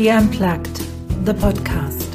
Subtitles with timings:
[0.00, 0.78] Ski Unplugged,
[1.26, 2.08] the podcast.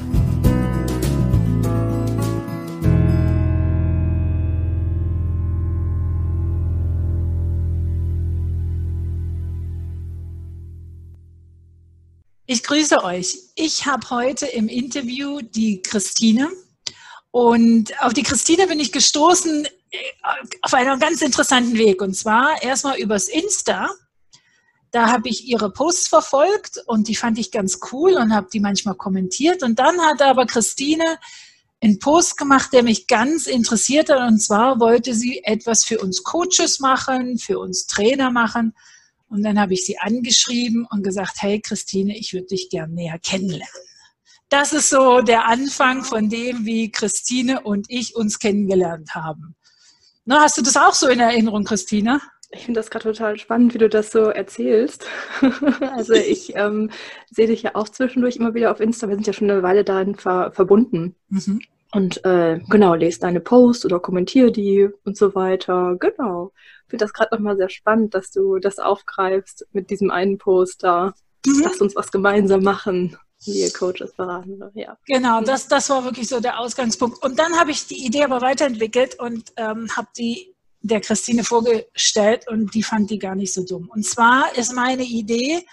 [12.47, 13.37] Ich grüße euch.
[13.53, 16.49] Ich habe heute im Interview die Christine.
[17.29, 19.97] Und auf die Christine bin ich gestoßen äh,
[20.63, 22.01] auf einem ganz interessanten Weg.
[22.01, 23.91] Und zwar erstmal übers Insta.
[24.95, 28.61] Da habe ich ihre Posts verfolgt und die fand ich ganz cool und habe die
[28.61, 29.61] manchmal kommentiert.
[29.61, 31.17] Und dann hat aber Christine
[31.81, 34.25] einen Post gemacht, der mich ganz interessiert hat.
[34.25, 38.73] Und zwar wollte sie etwas für uns Coaches machen, für uns Trainer machen.
[39.27, 43.19] Und dann habe ich sie angeschrieben und gesagt, hey Christine, ich würde dich gern näher
[43.19, 43.67] kennenlernen.
[44.47, 49.57] Das ist so der Anfang von dem, wie Christine und ich uns kennengelernt haben.
[50.23, 52.21] Na, hast du das auch so in Erinnerung, Christine?
[52.55, 55.05] Ich finde das gerade total spannend, wie du das so erzählst.
[55.81, 56.89] also ich ähm,
[57.29, 59.09] sehe dich ja auch zwischendurch immer wieder auf Insta.
[59.09, 61.15] Wir sind ja schon eine Weile darin ver verbunden.
[61.29, 61.61] Mhm.
[61.91, 65.95] Und äh, genau, lese deine Posts oder kommentiere die und so weiter.
[65.99, 66.51] Genau.
[66.83, 70.83] Ich finde das gerade nochmal sehr spannend, dass du das aufgreifst mit diesem einen Post
[70.83, 71.13] da.
[71.45, 71.61] Mhm.
[71.63, 73.17] Lass uns was gemeinsam machen.
[73.43, 74.61] Wir Coaches beraten.
[74.73, 74.97] Ja.
[75.05, 77.21] Genau, das, das war wirklich so der Ausgangspunkt.
[77.23, 80.54] Und dann habe ich die Idee aber weiterentwickelt und ähm, habe die
[80.87, 83.89] der Christine vorgestellt und die fand die gar nicht so dumm.
[83.89, 85.65] Und zwar ist meine Idee,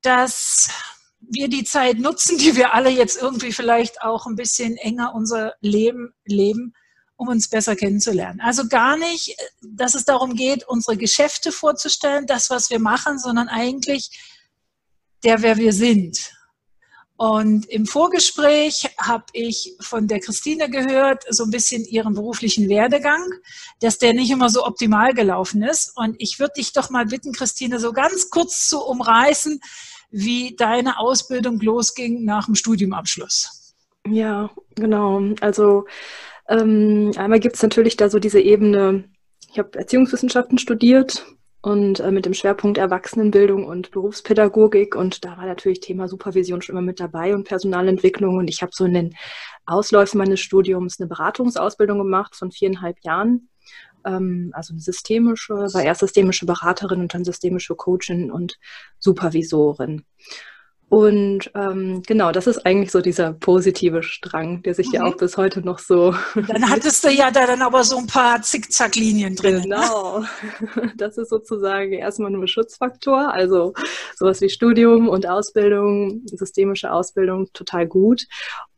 [0.00, 0.70] dass
[1.20, 5.54] wir die Zeit nutzen, die wir alle jetzt irgendwie vielleicht auch ein bisschen enger unser
[5.60, 6.74] Leben leben,
[7.16, 8.40] um uns besser kennenzulernen.
[8.40, 13.48] Also gar nicht, dass es darum geht, unsere Geschäfte vorzustellen, das, was wir machen, sondern
[13.48, 14.10] eigentlich
[15.22, 16.32] der, wer wir sind.
[17.22, 23.22] Und im Vorgespräch habe ich von der Christine gehört, so ein bisschen ihren beruflichen Werdegang,
[23.78, 25.92] dass der nicht immer so optimal gelaufen ist.
[25.94, 29.60] Und ich würde dich doch mal bitten, Christine, so ganz kurz zu umreißen,
[30.10, 33.76] wie deine Ausbildung losging nach dem Studiumabschluss.
[34.04, 35.22] Ja, genau.
[35.40, 35.86] Also
[36.48, 39.04] ähm, einmal gibt es natürlich da so diese Ebene,
[39.48, 41.24] ich habe Erziehungswissenschaften studiert
[41.62, 44.96] und äh, mit dem Schwerpunkt Erwachsenenbildung und Berufspädagogik.
[44.96, 48.36] Und da war natürlich Thema Supervision schon immer mit dabei und Personalentwicklung.
[48.36, 49.16] Und ich habe so in den
[49.64, 53.48] Ausläufen meines Studiums eine Beratungsausbildung gemacht von viereinhalb Jahren.
[54.04, 58.58] Ähm, also eine systemische, war erst systemische Beraterin und dann systemische Coachin und
[58.98, 60.04] Supervisorin.
[60.92, 64.92] Und ähm, genau, das ist eigentlich so dieser positive Strang, der sich mhm.
[64.92, 66.14] ja auch bis heute noch so.
[66.34, 69.60] Dann hattest du ja da dann aber so ein paar Zickzacklinien drin.
[69.60, 69.76] Ne?
[69.76, 70.22] Genau.
[70.98, 73.32] Das ist sozusagen erstmal nur Schutzfaktor.
[73.32, 73.72] Also
[74.16, 78.26] sowas wie Studium und Ausbildung, systemische Ausbildung, total gut.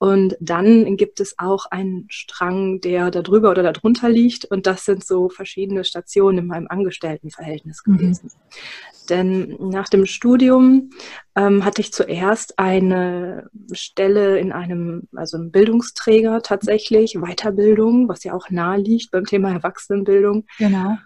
[0.04, 4.44] Und dann gibt es auch einen Strang, der da drüber oder da drunter liegt.
[4.44, 7.96] Und das sind so verschiedene Stationen in meinem Angestelltenverhältnis mhm.
[7.96, 8.26] gewesen.
[8.26, 9.06] Mhm.
[9.08, 10.90] Denn nach dem Studium
[11.34, 18.34] ähm, hatte ich zuerst eine Stelle in einem, also einem Bildungsträger tatsächlich, Weiterbildung, was ja
[18.34, 20.44] auch nahe liegt beim Thema Erwachsenenbildung.
[20.58, 20.98] Genau.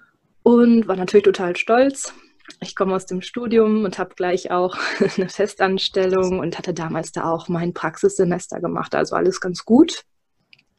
[0.42, 2.12] Und war natürlich total stolz.
[2.60, 4.76] Ich komme aus dem Studium und habe gleich auch
[5.16, 8.94] eine Festanstellung und hatte damals da auch mein Praxissemester gemacht.
[8.94, 10.04] Also alles ganz gut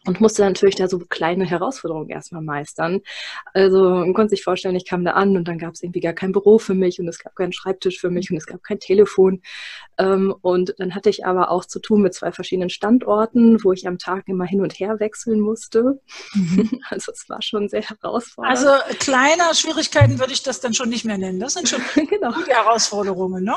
[0.05, 3.01] und musste natürlich da so kleine Herausforderungen erstmal meistern.
[3.53, 6.13] Also man konnte sich vorstellen, ich kam da an und dann gab es irgendwie gar
[6.13, 8.79] kein Büro für mich und es gab keinen Schreibtisch für mich und es gab kein
[8.79, 9.41] Telefon.
[9.97, 13.87] Ähm, und dann hatte ich aber auch zu tun mit zwei verschiedenen Standorten, wo ich
[13.87, 15.99] am Tag immer hin und her wechseln musste.
[16.33, 16.69] Mhm.
[16.89, 18.57] Also es war schon sehr herausfordernd.
[18.57, 21.39] Also kleine Schwierigkeiten würde ich das dann schon nicht mehr nennen.
[21.39, 22.33] Das sind schon genau.
[22.47, 23.55] Herausforderungen, ne?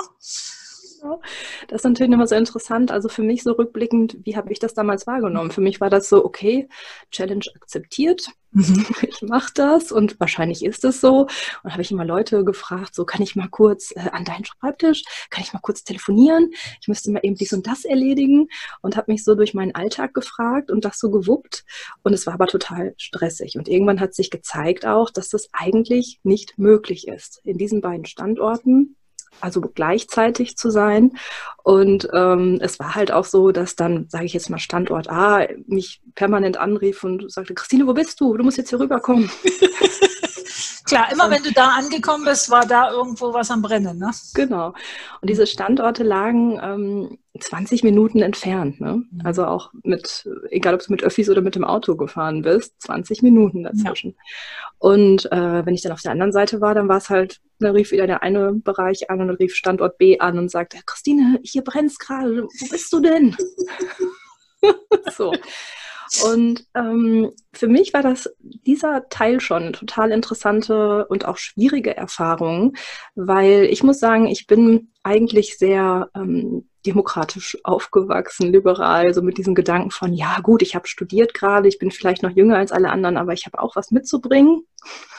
[1.69, 2.91] Das ist natürlich nochmal so interessant.
[2.91, 5.51] Also für mich so rückblickend, wie habe ich das damals wahrgenommen?
[5.51, 6.69] Für mich war das so, okay,
[7.11, 8.27] Challenge akzeptiert.
[8.53, 8.87] Mhm.
[9.03, 11.27] Ich mache das und wahrscheinlich ist es so.
[11.63, 15.05] Und habe ich immer Leute gefragt, so kann ich mal kurz äh, an deinen Schreibtisch,
[15.31, 16.51] kann ich mal kurz telefonieren?
[16.81, 18.49] Ich müsste mal eben dies und das erledigen
[18.81, 21.65] und habe mich so durch meinen Alltag gefragt und das so gewuppt.
[22.03, 23.57] Und es war aber total stressig.
[23.57, 27.41] Und irgendwann hat sich gezeigt auch, dass das eigentlich nicht möglich ist.
[27.45, 28.97] In diesen beiden Standorten
[29.41, 31.13] also gleichzeitig zu sein.
[31.63, 35.47] Und ähm, es war halt auch so, dass dann, sage ich jetzt mal, Standort A
[35.67, 38.37] mich permanent anrief und sagte, Christine, wo bist du?
[38.37, 39.31] Du musst jetzt hier rüberkommen.
[40.93, 44.11] Klar, immer wenn du da angekommen bist, war da irgendwo was am Brennen, ne?
[44.35, 44.75] Genau.
[45.23, 49.03] Und diese Standorte lagen ähm, 20 Minuten entfernt, ne?
[49.11, 49.21] Mhm.
[49.25, 53.23] Also auch mit, egal ob du mit Öffis oder mit dem Auto gefahren bist, 20
[53.23, 54.11] Minuten dazwischen.
[54.11, 54.17] Ja.
[54.81, 57.71] Und äh, wenn ich dann auf der anderen Seite war, dann war es halt, da
[57.71, 61.41] rief wieder der eine Bereich an und dann rief Standort B an und sagte, Christine,
[61.43, 63.35] hier brennt's gerade, wo bist du denn?
[65.17, 65.33] so.
[66.21, 71.97] Und ähm, für mich war das dieser Teil schon eine total interessante und auch schwierige
[71.97, 72.75] Erfahrung,
[73.15, 79.55] weil ich muss sagen, ich bin eigentlich sehr ähm, demokratisch aufgewachsen, liberal, so mit diesem
[79.55, 82.91] Gedanken von, ja gut, ich habe studiert gerade, ich bin vielleicht noch jünger als alle
[82.91, 84.67] anderen, aber ich habe auch was mitzubringen.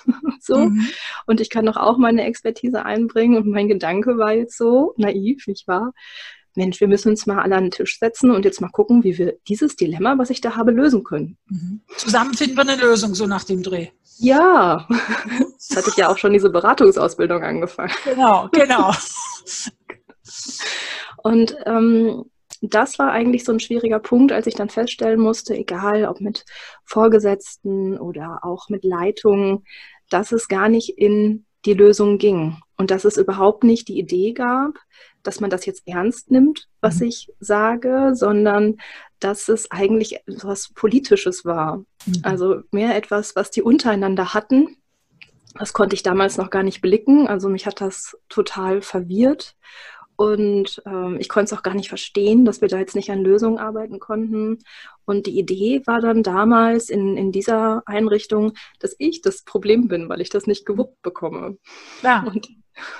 [0.40, 0.58] so.
[0.58, 0.88] Mhm.
[1.26, 3.38] Und ich kann doch auch meine Expertise einbringen.
[3.38, 5.94] Und mein Gedanke war jetzt so, naiv, nicht wahr?
[6.56, 9.18] Mensch, wir müssen uns mal alle an den Tisch setzen und jetzt mal gucken, wie
[9.18, 11.38] wir dieses Dilemma, was ich da habe, lösen können.
[11.50, 11.82] Mhm.
[11.98, 13.88] Zusammen finden wir eine Lösung, so nach dem Dreh.
[14.18, 17.94] Ja, das hatte ich ja auch schon diese Beratungsausbildung angefangen.
[18.04, 18.92] Genau, genau.
[21.24, 22.26] Und ähm,
[22.62, 26.46] das war eigentlich so ein schwieriger Punkt, als ich dann feststellen musste, egal ob mit
[26.86, 29.66] Vorgesetzten oder auch mit Leitungen,
[30.10, 34.34] dass es gar nicht in die Lösung ging und dass es überhaupt nicht die Idee
[34.34, 34.78] gab,
[35.24, 37.08] dass man das jetzt ernst nimmt, was mhm.
[37.08, 38.78] ich sage, sondern
[39.20, 41.78] dass es eigentlich etwas Politisches war.
[42.06, 42.14] Mhm.
[42.24, 44.78] Also mehr etwas, was die untereinander hatten.
[45.56, 47.28] Das konnte ich damals noch gar nicht blicken.
[47.28, 49.56] Also mich hat das total verwirrt.
[50.16, 53.24] Und ähm, ich konnte es auch gar nicht verstehen, dass wir da jetzt nicht an
[53.24, 54.60] Lösungen arbeiten konnten.
[55.06, 60.10] Und die Idee war dann damals in, in dieser Einrichtung, dass ich das Problem bin,
[60.10, 61.58] weil ich das nicht gewuppt bekomme.
[62.04, 62.24] Ja.
[62.24, 62.48] Und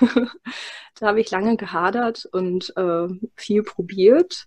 [0.98, 4.46] da habe ich lange gehadert und äh, viel probiert.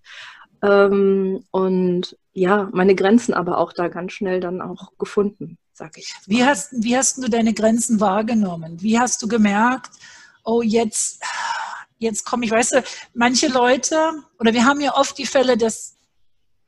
[0.62, 6.14] Ähm, und ja, meine Grenzen aber auch da ganz schnell dann auch gefunden, sag ich.
[6.26, 8.82] Wie hast, wie hast du deine Grenzen wahrgenommen?
[8.82, 9.92] Wie hast du gemerkt,
[10.44, 11.22] oh, jetzt
[12.00, 12.84] jetzt komme ich, weißt du,
[13.14, 15.98] manche Leute, oder wir haben ja oft die Fälle, dass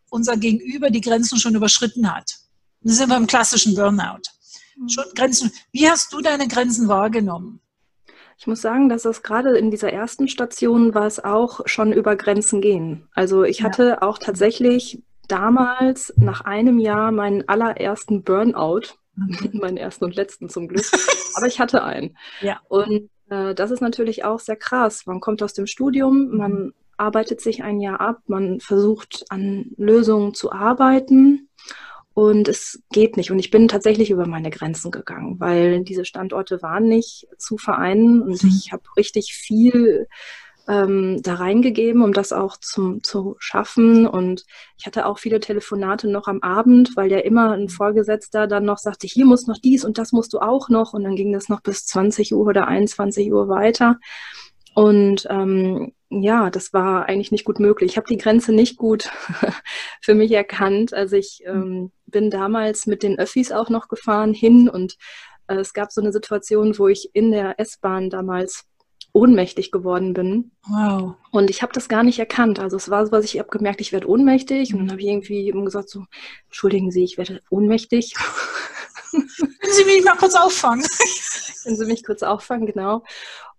[0.10, 2.40] unser Gegenüber die Grenzen schon überschritten hat.
[2.82, 4.22] Da sind wir im klassischen Burnout.
[4.78, 4.90] Mhm.
[4.90, 5.52] Schon Grenzen.
[5.72, 7.62] Wie hast du deine Grenzen wahrgenommen?
[8.40, 12.16] Ich muss sagen, dass es gerade in dieser ersten Station war es auch schon über
[12.16, 13.10] Grenzen gehen.
[13.14, 14.02] Also ich hatte ja.
[14.02, 19.50] auch tatsächlich damals nach einem Jahr meinen allerersten Burnout, mhm.
[19.60, 20.86] meinen ersten und letzten zum Glück,
[21.36, 22.16] aber ich hatte einen.
[22.40, 22.62] Ja.
[22.70, 25.06] Und äh, das ist natürlich auch sehr krass.
[25.06, 30.34] Man kommt aus dem Studium, man arbeitet sich ein Jahr ab, man versucht an Lösungen
[30.34, 31.50] zu arbeiten
[32.20, 33.32] und es geht nicht.
[33.32, 38.22] Und ich bin tatsächlich über meine Grenzen gegangen, weil diese Standorte waren nicht zu vereinen
[38.22, 38.50] und mhm.
[38.50, 40.10] ich habe richtig viel
[40.68, 44.06] ähm, da reingegeben, um das auch zum, zu schaffen.
[44.06, 44.46] Und
[44.78, 48.80] ich hatte auch viele Telefonate noch am Abend, weil ja immer ein Vorgesetzter dann noch
[48.80, 50.92] sagte, hier muss noch dies und das musst du auch noch.
[50.92, 53.98] Und dann ging das noch bis 20 Uhr oder 21 Uhr weiter.
[54.80, 57.92] Und ähm, ja, das war eigentlich nicht gut möglich.
[57.92, 59.10] Ich habe die Grenze nicht gut
[60.02, 60.94] für mich erkannt.
[60.94, 64.96] Also ich ähm, bin damals mit den Öffis auch noch gefahren hin und
[65.48, 68.64] äh, es gab so eine Situation, wo ich in der S-Bahn damals
[69.12, 70.52] ohnmächtig geworden bin.
[70.70, 71.16] Wow.
[71.32, 72.58] Und ich habe das gar nicht erkannt.
[72.62, 74.74] Also es war so, was ich habe gemerkt, ich werde ohnmächtig.
[74.74, 76.06] Und dann habe ich irgendwie gesagt so,
[76.46, 78.14] entschuldigen Sie, ich werde ohnmächtig.
[79.12, 79.28] Können
[79.74, 80.86] Sie mich mal kurz auffangen?
[81.64, 83.04] Können Sie mich kurz auffangen, genau.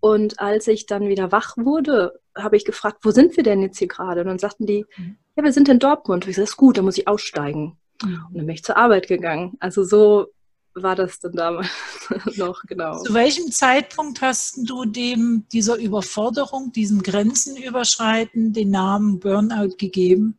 [0.01, 3.79] Und als ich dann wieder wach wurde, habe ich gefragt, wo sind wir denn jetzt
[3.79, 4.23] hier gerade?
[4.23, 5.17] Und dann sagten die, mhm.
[5.37, 6.25] ja, wir sind in Dortmund.
[6.25, 7.77] Und ich sagte, ist gut, dann muss ich aussteigen.
[8.03, 8.25] Mhm.
[8.29, 9.57] Und dann bin ich zur Arbeit gegangen.
[9.61, 10.29] Also so
[10.75, 11.69] war das dann damals
[12.37, 13.03] noch, genau.
[13.03, 20.39] Zu welchem Zeitpunkt hast du dem, dieser Überforderung, diesem Grenzenüberschreiten, den Namen Burnout gegeben?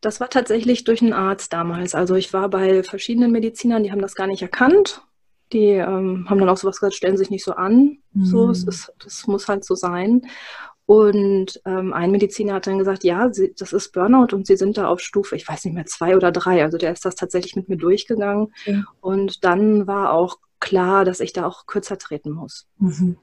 [0.00, 1.94] Das war tatsächlich durch einen Arzt damals.
[1.94, 5.02] Also ich war bei verschiedenen Medizinern, die haben das gar nicht erkannt.
[5.52, 7.98] Die ähm, haben dann auch sowas gesagt, stellen sich nicht so an.
[8.12, 8.24] Mhm.
[8.24, 10.22] So, es ist, das muss halt so sein.
[10.86, 14.76] Und ähm, ein Mediziner hat dann gesagt, ja, sie, das ist Burnout und sie sind
[14.76, 16.62] da auf Stufe, ich weiß nicht mehr, zwei oder drei.
[16.62, 18.52] Also der ist das tatsächlich mit mir durchgegangen.
[18.66, 18.82] Ja.
[19.00, 22.66] Und dann war auch klar, dass ich da auch kürzer treten muss.
[22.78, 23.16] Mhm.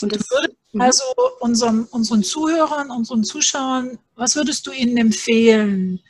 [0.00, 0.28] Und das,
[0.72, 0.80] mhm.
[0.80, 1.04] also
[1.40, 6.00] unseren, unseren Zuhörern, unseren Zuschauern, was würdest du ihnen empfehlen,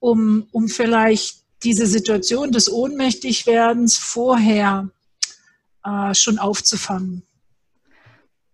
[0.00, 4.90] um, um vielleicht diese Situation des Ohnmächtigwerdens vorher
[5.84, 7.22] äh, schon aufzufangen?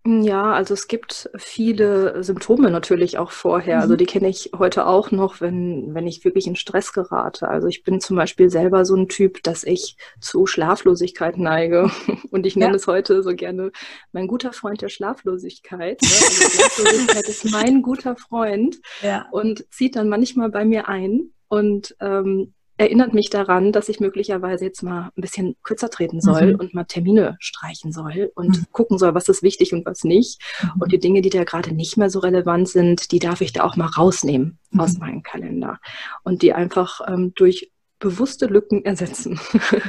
[0.06, 3.80] Ja, also es gibt viele Symptome natürlich auch vorher.
[3.80, 3.98] Also mhm.
[3.98, 7.48] die kenne ich heute auch noch, wenn, wenn ich wirklich in Stress gerate.
[7.48, 11.90] Also ich bin zum Beispiel selber so ein Typ, dass ich zu Schlaflosigkeit neige.
[12.30, 12.76] Und ich nenne ja.
[12.76, 13.72] es heute so gerne
[14.12, 16.02] mein guter Freund der Schlaflosigkeit.
[16.02, 16.08] Ne?
[16.08, 19.26] Also Schlaflosigkeit ist mein guter Freund ja.
[19.32, 21.30] und zieht dann manchmal bei mir ein.
[21.48, 26.54] Und ähm, erinnert mich daran, dass ich möglicherweise jetzt mal ein bisschen kürzer treten soll
[26.54, 26.60] mhm.
[26.60, 28.66] und mal Termine streichen soll und mhm.
[28.72, 30.40] gucken soll, was ist wichtig und was nicht.
[30.62, 30.82] Mhm.
[30.82, 33.64] Und die Dinge, die da gerade nicht mehr so relevant sind, die darf ich da
[33.64, 34.80] auch mal rausnehmen mhm.
[34.80, 35.78] aus meinem Kalender
[36.24, 39.40] und die einfach ähm, durch bewusste Lücken ersetzen.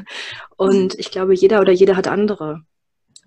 [0.58, 2.62] und ich glaube, jeder oder jede hat andere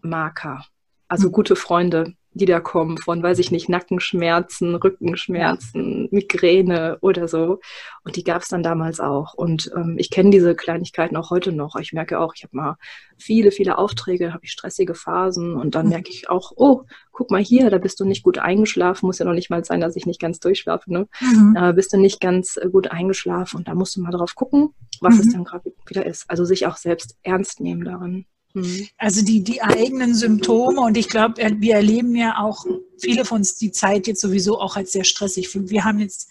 [0.03, 0.65] Marker,
[1.09, 1.33] also mhm.
[1.33, 6.09] gute Freunde, die da kommen, von, weiß ich nicht, Nackenschmerzen, Rückenschmerzen.
[6.11, 7.61] Migräne oder so.
[8.05, 9.35] Und die gab es dann damals auch.
[9.35, 11.77] Und ähm, ich kenne diese Kleinigkeiten auch heute noch.
[11.77, 12.77] Ich merke auch, ich habe mal
[13.19, 15.93] viele, viele Aufträge, habe ich stressige Phasen und dann mhm.
[15.93, 19.07] merke ich auch, oh, guck mal hier, da bist du nicht gut eingeschlafen.
[19.07, 20.93] Muss ja noch nicht mal sein, dass ich nicht ganz durchschlafe.
[20.93, 21.09] Ne?
[21.21, 21.57] Mhm.
[21.57, 24.71] Äh, bist du nicht ganz äh, gut eingeschlafen und da musst du mal drauf gucken,
[25.01, 25.21] was mhm.
[25.21, 26.25] es dann gerade wieder ist.
[26.29, 28.27] Also sich auch selbst ernst nehmen darin.
[28.55, 28.89] Mhm.
[28.97, 32.65] Also die, die eigenen Symptome und ich glaube, wir erleben ja auch
[33.01, 35.49] viele von uns die Zeit jetzt sowieso auch als sehr stressig.
[35.55, 36.29] Wir haben jetzt,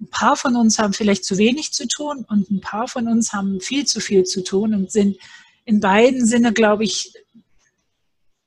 [0.00, 3.32] ein paar von uns haben vielleicht zu wenig zu tun und ein paar von uns
[3.32, 5.16] haben viel zu viel zu tun und sind
[5.64, 7.12] in beiden Sinne, glaube ich,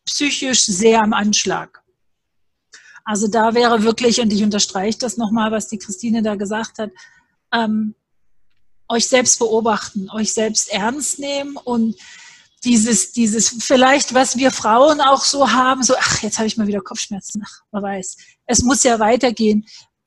[0.05, 1.83] psychisch sehr am Anschlag.
[3.03, 6.91] Also da wäre wirklich, und ich unterstreiche das nochmal, was die Christine da gesagt hat,
[7.51, 7.95] ähm,
[8.87, 11.95] euch selbst beobachten, euch selbst ernst nehmen und
[12.63, 16.67] dieses, dieses vielleicht, was wir Frauen auch so haben, so, ach, jetzt habe ich mal
[16.67, 19.65] wieder Kopfschmerzen, ach, man weiß, es muss ja weitergehen.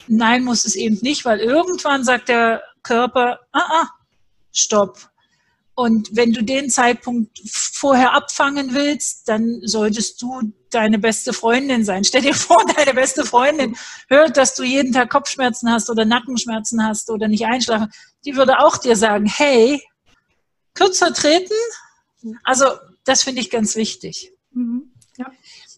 [0.09, 3.89] Nein, muss es eben nicht, weil irgendwann sagt der Körper, ah, ah,
[4.53, 5.13] stopp.
[5.75, 12.05] Und wenn du den Zeitpunkt vorher abfangen willst, dann solltest du deine beste Freundin sein.
[12.05, 13.77] Stell dir vor, deine beste Freundin
[14.09, 17.91] hört, dass du jeden Tag Kopfschmerzen hast oder Nackenschmerzen hast oder nicht einschlafen.
[18.25, 19.83] Die würde auch dir sagen, hey,
[20.75, 21.55] kürzer treten,
[22.45, 22.67] also
[23.05, 24.33] das finde ich ganz wichtig.
[24.53, 24.93] Mhm.
[25.17, 25.31] Ja.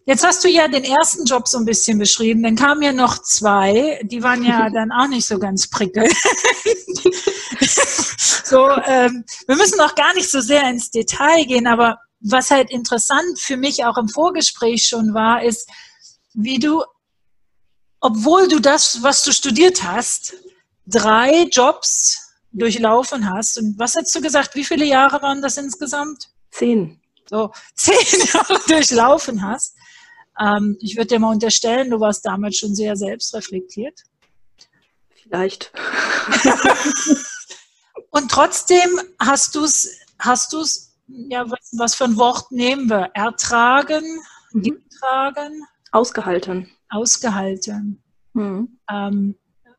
[0.06, 3.22] Jetzt hast du ja den ersten Job so ein bisschen beschrieben, dann kamen ja noch
[3.22, 6.12] zwei, die waren ja dann auch nicht so ganz prickelnd.
[8.44, 12.70] so, ähm, wir müssen auch gar nicht so sehr ins Detail gehen, aber was halt
[12.70, 15.68] interessant für mich auch im Vorgespräch schon war, ist,
[16.34, 16.82] wie du,
[18.00, 20.34] obwohl du das, was du studiert hast,
[20.86, 22.20] drei Jobs
[22.52, 23.58] durchlaufen hast.
[23.58, 24.54] Und was hast du gesagt?
[24.54, 26.28] Wie viele Jahre waren das insgesamt?
[26.54, 27.00] Zehn.
[27.28, 29.76] So, zehn Jahre durchlaufen hast.
[30.40, 34.02] Ähm, ich würde dir mal unterstellen, du warst damals schon sehr selbstreflektiert.
[35.22, 35.72] Vielleicht.
[38.10, 42.88] Und trotzdem hast du es, hast du es, ja, was, was, für ein Wort nehmen
[42.88, 43.10] wir?
[43.14, 44.04] Ertragen,
[44.52, 44.62] mhm.
[44.62, 45.66] getragen?
[45.90, 46.70] Ausgehalten.
[46.88, 48.02] Ausgehalten.
[48.34, 48.78] Mhm.
[48.88, 49.36] Ähm,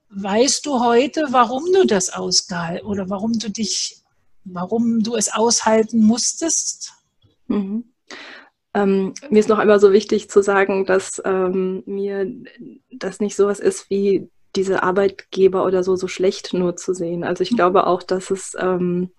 [0.10, 4.05] weißt du heute, warum du das ausgehalten oder warum du dich
[4.46, 6.94] warum du es aushalten musstest?
[7.48, 7.86] Mhm.
[8.74, 12.32] Ähm, mir ist noch einmal so wichtig zu sagen, dass ähm, mir
[12.92, 17.24] das nicht sowas ist wie diese Arbeitgeber oder so so schlecht nur zu sehen.
[17.24, 17.58] Also ich mhm.
[17.58, 19.12] glaube auch, dass es ähm,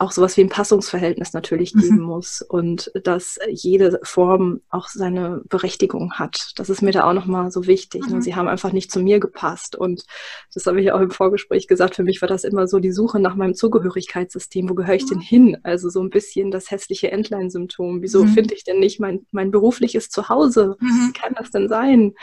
[0.00, 2.04] auch sowas wie ein Passungsverhältnis natürlich geben mhm.
[2.04, 6.52] muss und dass jede Form auch seine Berechtigung hat.
[6.56, 8.08] Das ist mir da auch nochmal so wichtig.
[8.08, 8.16] Ne?
[8.16, 8.22] Mhm.
[8.22, 10.06] Sie haben einfach nicht zu mir gepasst und
[10.54, 11.96] das habe ich auch im Vorgespräch gesagt.
[11.96, 14.70] Für mich war das immer so die Suche nach meinem Zugehörigkeitssystem.
[14.70, 15.08] Wo gehöre ich mhm.
[15.08, 15.58] denn hin?
[15.64, 18.00] Also so ein bisschen das hässliche Entlein-Symptom.
[18.00, 18.28] Wieso mhm.
[18.28, 20.76] finde ich denn nicht mein, mein berufliches Zuhause?
[20.80, 21.12] Wie mhm.
[21.12, 22.14] kann das denn sein?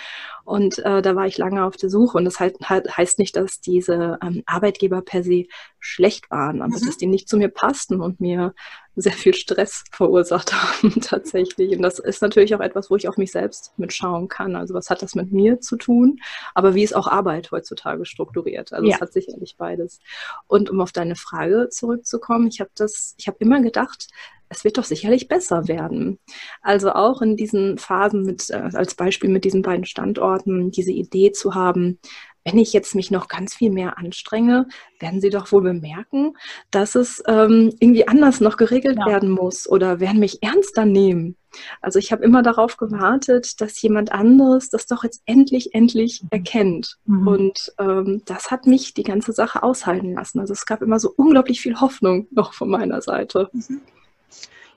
[0.47, 2.17] Und äh, da war ich lange auf der Suche.
[2.17, 5.45] Und das halt, halt, heißt nicht, dass diese ähm, Arbeitgeber per se
[5.79, 6.85] schlecht waren, aber mhm.
[6.85, 8.53] dass die nicht zu mir passten und mir
[8.95, 11.75] sehr viel Stress verursacht haben tatsächlich.
[11.75, 14.55] Und das ist natürlich auch etwas, wo ich auf mich selbst mitschauen kann.
[14.55, 16.19] Also was hat das mit mir zu tun?
[16.55, 18.71] Aber wie ist auch Arbeit heutzutage strukturiert?
[18.71, 18.95] Also ja.
[18.95, 19.99] es hat sicherlich beides.
[20.47, 24.07] Und um auf deine Frage zurückzukommen, ich habe das, ich habe immer gedacht,
[24.49, 26.19] es wird doch sicherlich besser werden.
[26.61, 31.33] Also auch in diesen Phasen mit, äh, als Beispiel mit diesen beiden Standorten, diese Idee
[31.33, 31.99] zu haben,
[32.47, 34.67] wenn ich jetzt mich noch ganz viel mehr anstrenge,
[34.99, 36.33] werden Sie doch wohl bemerken,
[36.71, 39.05] dass es ähm, irgendwie anders noch geregelt ja.
[39.05, 41.35] werden muss oder werden mich ernster nehmen.
[41.81, 46.27] Also ich habe immer darauf gewartet, dass jemand anderes das doch jetzt endlich, endlich mhm.
[46.31, 46.97] erkennt.
[47.05, 47.27] Mhm.
[47.27, 50.39] Und ähm, das hat mich die ganze Sache aushalten lassen.
[50.39, 53.49] Also es gab immer so unglaublich viel Hoffnung noch von meiner Seite.
[53.51, 53.81] Mhm.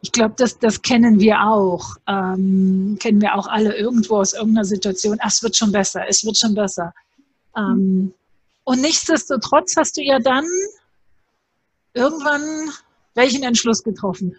[0.02, 1.96] Ich glaube, das, das kennen wir auch.
[2.08, 5.18] Ähm, kennen wir auch alle irgendwo aus irgendeiner Situation.
[5.20, 6.92] Ach, es wird schon besser, es wird schon besser.
[7.56, 8.14] Ähm,
[8.64, 10.44] und nichtsdestotrotz hast du ja dann
[11.94, 12.70] irgendwann
[13.14, 14.36] welchen Entschluss getroffen?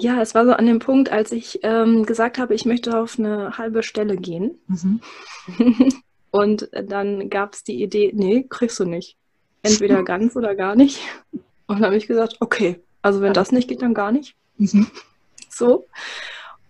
[0.00, 3.18] Ja, es war so an dem Punkt, als ich ähm, gesagt habe, ich möchte auf
[3.18, 4.58] eine halbe Stelle gehen.
[4.66, 5.00] Mhm.
[6.30, 9.16] und dann gab es die Idee, nee, kriegst du nicht.
[9.62, 11.00] Entweder ganz oder gar nicht.
[11.32, 14.34] Und dann habe ich gesagt, okay, also wenn das nicht geht, dann gar nicht.
[14.56, 14.86] Mhm.
[15.48, 15.86] So.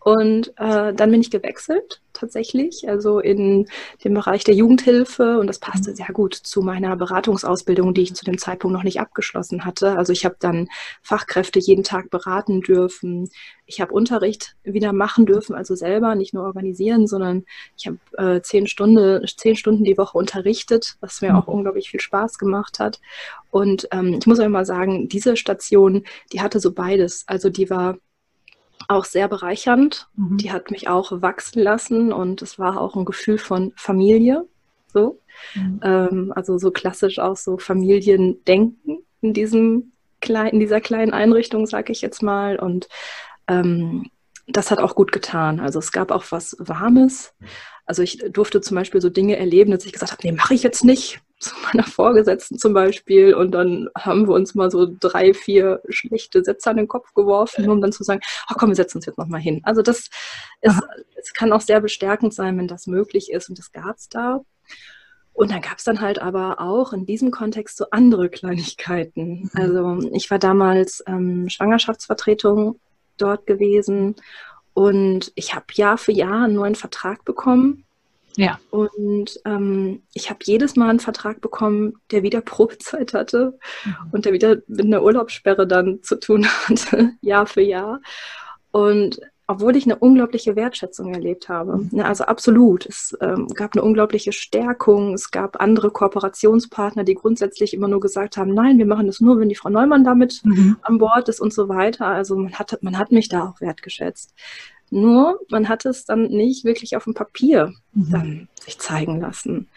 [0.00, 3.66] Und äh, dann bin ich gewechselt, tatsächlich, also in
[4.04, 5.38] den Bereich der Jugendhilfe.
[5.38, 9.00] Und das passte sehr gut zu meiner Beratungsausbildung, die ich zu dem Zeitpunkt noch nicht
[9.00, 9.96] abgeschlossen hatte.
[9.96, 10.68] Also ich habe dann
[11.02, 13.28] Fachkräfte jeden Tag beraten dürfen.
[13.66, 17.44] Ich habe Unterricht wieder machen dürfen, also selber, nicht nur organisieren, sondern
[17.76, 17.98] ich habe
[18.36, 21.54] äh, zehn, Stunde, zehn Stunden die Woche unterrichtet, was mir auch mhm.
[21.54, 23.00] unglaublich viel Spaß gemacht hat.
[23.50, 27.24] Und ähm, ich muss euch mal sagen, diese Station, die hatte so beides.
[27.26, 27.98] Also die war
[28.90, 30.09] auch sehr bereichernd.
[30.16, 30.38] Mhm.
[30.38, 34.47] Die hat mich auch wachsen lassen und es war auch ein Gefühl von Familie.
[34.92, 35.20] So.
[35.54, 35.80] Mhm.
[35.82, 41.92] Ähm, also so klassisch auch so Familiendenken in diesem klein, in dieser kleinen Einrichtung, sage
[41.92, 42.59] ich jetzt mal.
[42.59, 42.88] Und
[43.47, 44.11] ähm,
[44.49, 45.61] das hat auch gut getan.
[45.61, 47.32] Also es gab auch was Warmes.
[47.87, 50.62] Also ich durfte zum Beispiel so Dinge erleben, dass ich gesagt habe, nee, mache ich
[50.62, 51.20] jetzt nicht.
[51.40, 53.35] Zu meiner Vorgesetzten zum Beispiel.
[53.35, 57.68] Und dann haben wir uns mal so drei, vier schlechte Sätze an den Kopf geworfen,
[57.68, 59.61] um dann zu sagen, ach komm, wir setzen uns jetzt nochmal hin.
[59.64, 60.11] Also das
[60.61, 60.80] ist,
[61.16, 63.49] es kann auch sehr bestärkend sein, wenn das möglich ist.
[63.49, 64.42] Und das gab es da.
[65.32, 69.42] Und dann gab es dann halt aber auch in diesem Kontext so andere Kleinigkeiten.
[69.42, 69.50] Mhm.
[69.54, 72.78] Also ich war damals ähm, Schwangerschaftsvertretung
[73.16, 74.16] dort gewesen
[74.75, 77.85] und ich habe Jahr für Jahr einen neuen Vertrag bekommen.
[78.40, 78.59] Ja.
[78.70, 83.94] Und ähm, ich habe jedes Mal einen Vertrag bekommen, der wieder Probezeit hatte mhm.
[84.12, 88.00] und der wieder mit einer Urlaubssperre dann zu tun hatte, Jahr für Jahr.
[88.70, 91.87] Und obwohl ich eine unglaubliche Wertschätzung erlebt habe.
[91.90, 92.87] Ja, also absolut.
[92.87, 95.12] Es ähm, gab eine unglaubliche Stärkung.
[95.12, 99.40] Es gab andere Kooperationspartner, die grundsätzlich immer nur gesagt haben, nein, wir machen das nur,
[99.40, 100.76] wenn die Frau Neumann damit mhm.
[100.82, 102.06] an Bord ist und so weiter.
[102.06, 104.32] Also man hat, man hat mich da auch wertgeschätzt.
[104.90, 108.11] Nur man hat es dann nicht wirklich auf dem Papier mhm.
[108.11, 109.68] dann sich zeigen lassen.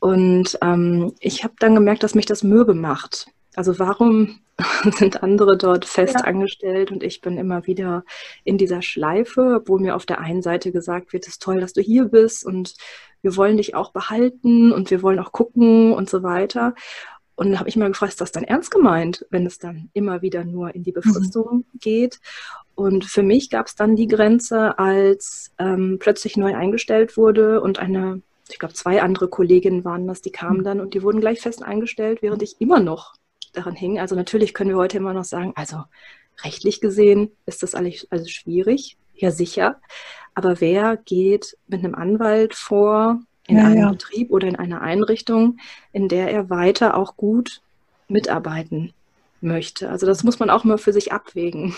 [0.00, 3.28] Und ähm, ich habe dann gemerkt, dass mich das mürbe macht.
[3.54, 4.38] Also warum
[4.96, 6.20] sind andere dort fest ja.
[6.20, 8.04] angestellt und ich bin immer wieder
[8.44, 11.72] in dieser Schleife, obwohl mir auf der einen Seite gesagt wird, es ist toll, dass
[11.72, 12.74] du hier bist und
[13.22, 16.74] wir wollen dich auch behalten und wir wollen auch gucken und so weiter.
[17.36, 20.22] Und dann habe ich mal gefragt, ist das dann ernst gemeint, wenn es dann immer
[20.22, 20.94] wieder nur in die mhm.
[20.94, 21.78] Befristung mhm.
[21.78, 22.18] geht?
[22.74, 27.78] Und für mich gab es dann die Grenze, als ähm, plötzlich neu eingestellt wurde und
[27.78, 30.64] eine, ich glaube, zwei andere Kolleginnen waren das, die kamen mhm.
[30.64, 33.14] dann und die wurden gleich fest eingestellt, während ich immer noch
[33.52, 33.98] daran hängen.
[33.98, 35.84] Also natürlich können wir heute immer noch sagen, also
[36.42, 39.80] rechtlich gesehen ist das alles, alles schwierig, ja sicher.
[40.34, 43.90] Aber wer geht mit einem Anwalt vor in ja, einem ja.
[43.90, 45.58] Betrieb oder in einer Einrichtung,
[45.92, 47.60] in der er weiter auch gut
[48.08, 48.92] mitarbeiten
[49.40, 49.90] möchte.
[49.90, 51.74] Also das muss man auch mal für sich abwägen.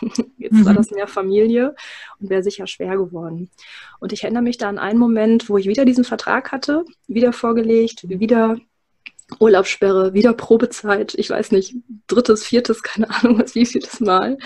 [0.38, 0.64] Jetzt mhm.
[0.64, 1.74] war das mehr Familie
[2.18, 3.50] und wäre sicher schwer geworden.
[3.98, 7.32] Und ich erinnere mich da an einen Moment, wo ich wieder diesen Vertrag hatte, wieder
[7.32, 8.56] vorgelegt, wieder
[9.38, 11.76] Urlaubssperre, wieder Probezeit, ich weiß nicht,
[12.08, 14.38] drittes, viertes, keine Ahnung, was wie vieles Mal.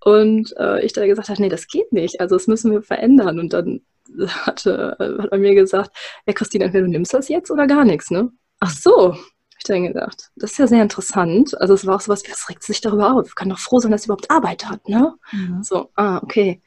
[0.00, 3.38] Und äh, ich da gesagt habe, nee, das geht nicht, also das müssen wir verändern.
[3.38, 3.82] Und dann
[4.18, 5.90] hatte, hat er mir gesagt,
[6.26, 8.30] ja Christine, entweder du nimmst das jetzt oder gar nichts, ne?
[8.60, 9.16] Ach so,
[9.58, 11.60] ich dann gedacht, das ist ja sehr interessant.
[11.60, 13.34] Also es war auch sowas, was regt sich darüber auf?
[13.34, 15.14] Kann doch froh sein, dass sie überhaupt Arbeit hat, ne?
[15.32, 15.62] Mhm.
[15.62, 16.62] So, ah, okay.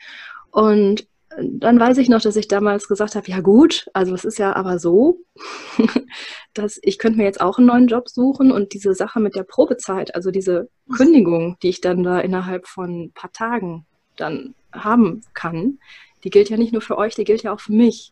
[0.51, 4.39] Und dann weiß ich noch, dass ich damals gesagt habe, ja gut, also es ist
[4.39, 5.19] ja aber so,
[6.53, 9.43] dass ich könnte mir jetzt auch einen neuen Job suchen und diese Sache mit der
[9.43, 15.21] Probezeit, also diese Kündigung, die ich dann da innerhalb von ein paar Tagen dann haben
[15.33, 15.79] kann,
[16.25, 18.11] die gilt ja nicht nur für euch, die gilt ja auch für mich.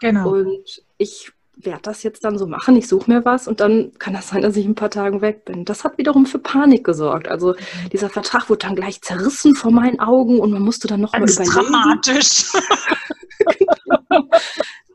[0.00, 0.30] Genau.
[0.30, 4.12] Und ich werde das jetzt dann so machen, ich suche mir was und dann kann
[4.12, 5.64] das sein, dass ich ein paar Tagen weg bin.
[5.64, 7.28] Das hat wiederum für Panik gesorgt.
[7.28, 7.90] Also mhm.
[7.90, 11.50] dieser Vertrag wurde dann gleich zerrissen vor meinen Augen und man musste dann nochmal überlegen.
[11.50, 12.52] dramatisch.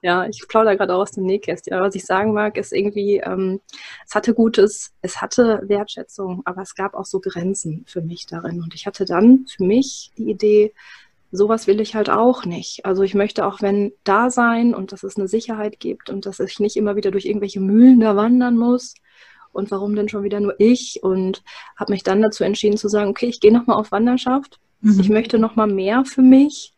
[0.02, 1.74] ja, ich plaudere gerade auch aus dem Nähkästchen.
[1.74, 3.62] Aber was ich sagen mag, ist irgendwie, ähm,
[4.06, 8.62] es hatte Gutes, es hatte Wertschätzung, aber es gab auch so Grenzen für mich darin.
[8.62, 10.74] Und ich hatte dann für mich die Idee,
[11.32, 12.86] sowas will ich halt auch nicht.
[12.86, 16.40] Also ich möchte auch, wenn da sein und dass es eine Sicherheit gibt und dass
[16.40, 18.94] ich nicht immer wieder durch irgendwelche Mühlen da wandern muss.
[19.52, 21.00] Und warum denn schon wieder nur ich?
[21.02, 21.44] Und
[21.76, 24.60] habe mich dann dazu entschieden zu sagen, okay, ich gehe nochmal auf Wanderschaft.
[24.82, 25.00] Mhm.
[25.00, 26.74] Ich möchte nochmal mehr für mich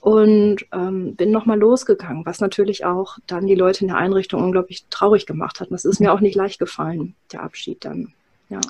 [0.00, 4.84] und ähm, bin nochmal losgegangen, was natürlich auch dann die Leute in der Einrichtung unglaublich
[4.90, 5.68] traurig gemacht hat.
[5.68, 8.12] Und das ist mir auch nicht leicht gefallen, der Abschied dann.
[8.48, 8.60] Ja.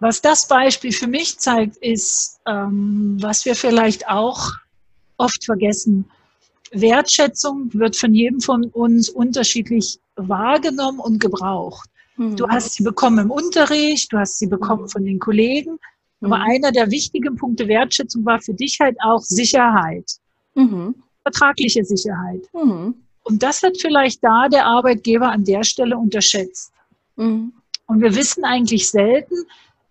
[0.00, 4.52] Was das Beispiel für mich zeigt, ist, ähm, was wir vielleicht auch
[5.16, 6.04] oft vergessen.
[6.70, 11.88] Wertschätzung wird von jedem von uns unterschiedlich wahrgenommen und gebraucht.
[12.16, 12.36] Mhm.
[12.36, 14.88] Du hast sie bekommen im Unterricht, du hast sie bekommen mhm.
[14.88, 15.78] von den Kollegen.
[16.20, 16.44] Aber mhm.
[16.50, 20.10] einer der wichtigen Punkte Wertschätzung war für dich halt auch Sicherheit.
[20.54, 20.94] Mhm.
[21.22, 22.42] Vertragliche Sicherheit.
[22.52, 22.94] Mhm.
[23.22, 26.72] Und das hat vielleicht da der Arbeitgeber an der Stelle unterschätzt.
[27.16, 27.52] Mhm.
[27.86, 29.36] Und wir wissen eigentlich selten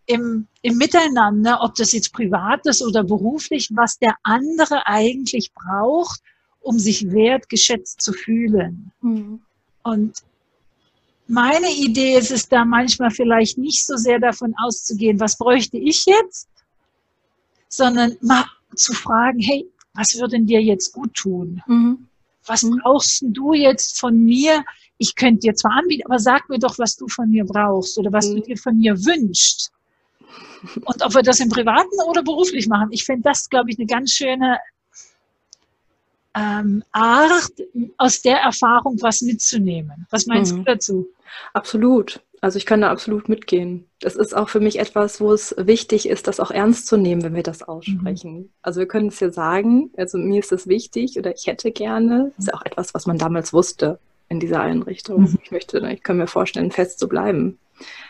[0.07, 6.21] im, im Miteinander, ob das jetzt privat ist oder beruflich, was der andere eigentlich braucht,
[6.59, 8.91] um sich wertgeschätzt zu fühlen.
[9.01, 9.41] Mhm.
[9.83, 10.17] Und
[11.27, 16.05] meine Idee ist es da manchmal vielleicht nicht so sehr davon auszugehen, was bräuchte ich
[16.05, 16.47] jetzt,
[17.69, 21.61] sondern mal zu fragen, hey, was würde dir jetzt gut tun?
[21.67, 22.07] Mhm.
[22.45, 22.79] Was mhm.
[22.81, 24.63] brauchst du jetzt von mir?
[24.97, 28.11] ich könnte dir zwar anbieten, aber sag mir doch, was du von mir brauchst oder
[28.11, 28.35] was mhm.
[28.35, 29.71] du dir von mir wünschst.
[30.85, 33.87] Und ob wir das im Privaten oder beruflich machen, ich finde das, glaube ich, eine
[33.87, 34.59] ganz schöne
[36.35, 37.51] ähm, Art,
[37.97, 40.07] aus der Erfahrung was mitzunehmen.
[40.09, 40.57] Was meinst mhm.
[40.57, 41.07] du dazu?
[41.53, 42.21] Absolut.
[42.39, 43.85] Also ich kann da absolut mitgehen.
[43.99, 47.23] Das ist auch für mich etwas, wo es wichtig ist, das auch ernst zu nehmen,
[47.23, 48.33] wenn wir das aussprechen.
[48.33, 48.49] Mhm.
[48.61, 52.31] Also wir können es ja sagen, also mir ist das wichtig oder ich hätte gerne.
[52.37, 55.21] Das ist ja auch etwas, was man damals wusste in dieser Einrichtung.
[55.21, 55.39] Mhm.
[55.43, 57.57] Ich möchte, ich kann mir vorstellen, fest zu bleiben.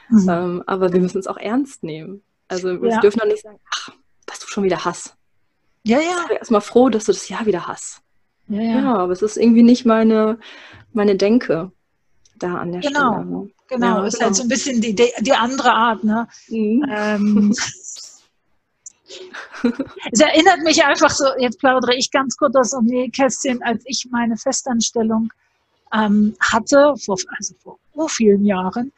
[0.10, 0.30] Mhm.
[0.30, 2.24] Ähm, aber wir müssen es auch ernst nehmen.
[2.48, 3.00] Also wir ja.
[3.00, 3.90] dürfen doch nicht sagen, ach,
[4.26, 5.16] dass du schon wieder Hass.
[5.84, 6.22] Ja, ja.
[6.22, 8.02] Ich bin erstmal froh, dass du das Jahr wieder hast.
[8.48, 8.80] Ja, ja.
[8.80, 10.40] ja, aber es ist irgendwie nicht meine,
[10.94, 11.72] meine Denke
[12.40, 13.14] da an der genau.
[13.14, 13.26] Stelle.
[13.26, 13.50] Ne?
[13.68, 14.26] Genau, ja, ist halt genau.
[14.26, 16.04] halt so ein bisschen die, die andere Art.
[16.04, 16.28] Ne?
[16.48, 16.86] Mhm.
[16.90, 17.56] Ähm,
[20.12, 24.08] es erinnert mich einfach so, jetzt plaudere ich ganz kurz aus dem Nähkästchen, als ich
[24.12, 25.32] meine Festanstellung
[25.94, 28.92] ähm, hatte, vor, also vor so vielen Jahren,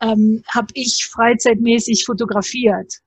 [0.00, 3.00] ähm, habe ich freizeitmäßig fotografiert.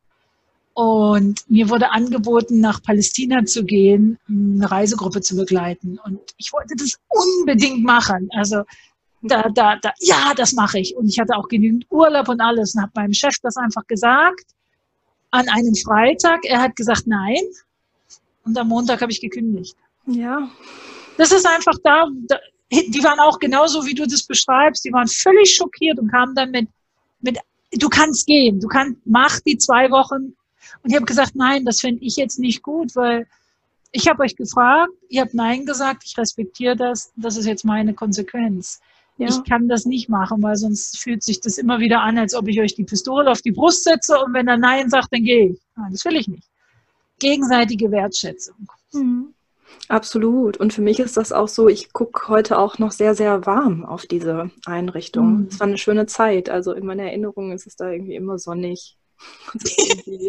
[0.73, 5.99] Und mir wurde angeboten, nach Palästina zu gehen, eine Reisegruppe zu begleiten.
[6.05, 8.29] Und ich wollte das unbedingt machen.
[8.33, 8.63] Also
[9.21, 10.95] da, da, da, ja, das mache ich.
[10.95, 14.45] Und ich hatte auch genügend Urlaub und alles und habe meinem Chef das einfach gesagt
[15.31, 16.45] an einem Freitag.
[16.45, 17.43] Er hat gesagt, nein.
[18.45, 19.75] Und am Montag habe ich gekündigt.
[20.05, 20.49] Ja.
[21.17, 22.37] Das ist einfach da, da,
[22.71, 24.85] die waren auch genauso, wie du das beschreibst.
[24.85, 26.69] Die waren völlig schockiert und kamen dann mit,
[27.21, 27.37] mit
[27.71, 30.35] du kannst gehen, du kannst, mach die zwei Wochen
[30.83, 33.27] und ich habe gesagt, nein, das finde ich jetzt nicht gut, weil
[33.91, 37.93] ich habe euch gefragt, ihr habt Nein gesagt, ich respektiere das, das ist jetzt meine
[37.93, 38.79] Konsequenz.
[39.17, 39.27] Ja.
[39.27, 42.47] Ich kann das nicht machen, weil sonst fühlt sich das immer wieder an, als ob
[42.47, 45.51] ich euch die Pistole auf die Brust setze und wenn er Nein sagt, dann gehe
[45.51, 45.59] ich.
[45.75, 46.47] Nein, das will ich nicht.
[47.17, 48.71] Gegenseitige Wertschätzung.
[48.93, 49.33] Mhm.
[49.87, 50.57] Absolut.
[50.57, 53.85] Und für mich ist das auch so, ich gucke heute auch noch sehr, sehr warm
[53.85, 55.41] auf diese Einrichtung.
[55.41, 55.47] Mhm.
[55.49, 56.49] Es war eine schöne Zeit.
[56.49, 58.97] Also in meiner Erinnerung ist es da irgendwie immer sonnig.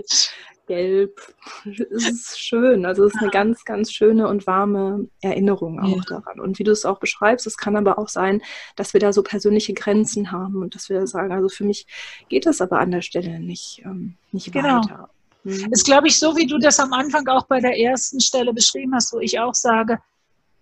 [0.71, 1.21] gelb.
[1.65, 2.87] Es ist schön.
[2.87, 6.03] Also es ist eine ganz, ganz schöne und warme Erinnerung auch ja.
[6.21, 6.39] daran.
[6.39, 8.41] Und wie du es auch beschreibst, es kann aber auch sein,
[8.77, 11.89] dass wir da so persönliche Grenzen haben und dass wir sagen, also für mich
[12.29, 14.77] geht das aber an der Stelle nicht, ähm, nicht genau.
[14.77, 15.11] weiter.
[15.45, 15.69] Mhm.
[15.73, 18.95] Ist, glaube ich, so wie du das am Anfang auch bei der ersten Stelle beschrieben
[18.95, 19.99] hast, wo ich auch sage,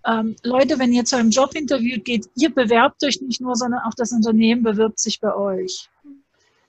[0.06, 3.94] ähm, Leute, wenn ihr zu einem Jobinterview geht, ihr bewerbt euch nicht nur, sondern auch
[3.96, 5.88] das Unternehmen bewirbt sich bei euch.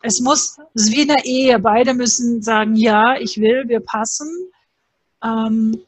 [0.02, 3.82] Es muss, es ist wie in der Ehe, beide müssen sagen, ja, ich will, wir
[3.82, 4.30] passen,
[5.24, 5.80] ähm,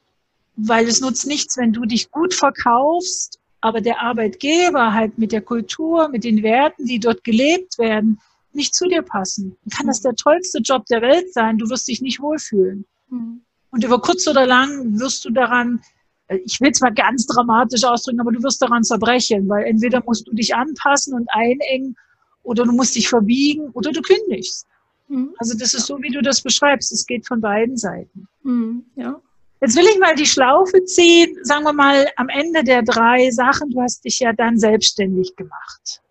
[0.56, 5.42] weil es nutzt nichts, wenn du dich gut verkaufst, aber der Arbeitgeber halt mit der
[5.42, 8.20] Kultur, mit den Werten, die dort gelebt werden,
[8.54, 9.58] nicht zu dir passen.
[9.64, 12.86] Dann kann das der tollste Job der Welt sein, du wirst dich nicht wohlfühlen.
[13.10, 13.42] Mhm.
[13.72, 15.82] Und über kurz oder lang wirst du daran,
[16.28, 20.04] äh, ich will es mal ganz dramatisch ausdrücken, aber du wirst daran zerbrechen, weil entweder
[20.06, 21.96] musst du dich anpassen und einengen
[22.44, 24.68] oder du musst dich verbiegen oder du kündigst.
[25.08, 25.34] Mhm.
[25.38, 26.92] Also das ist so, wie du das beschreibst.
[26.92, 28.28] Es geht von beiden Seiten.
[28.44, 28.86] Mhm.
[28.96, 29.22] Ja.
[29.62, 33.70] Jetzt will ich mal die Schlaufe ziehen, sagen wir mal am Ende der drei Sachen.
[33.70, 36.02] Du hast dich ja dann selbstständig gemacht.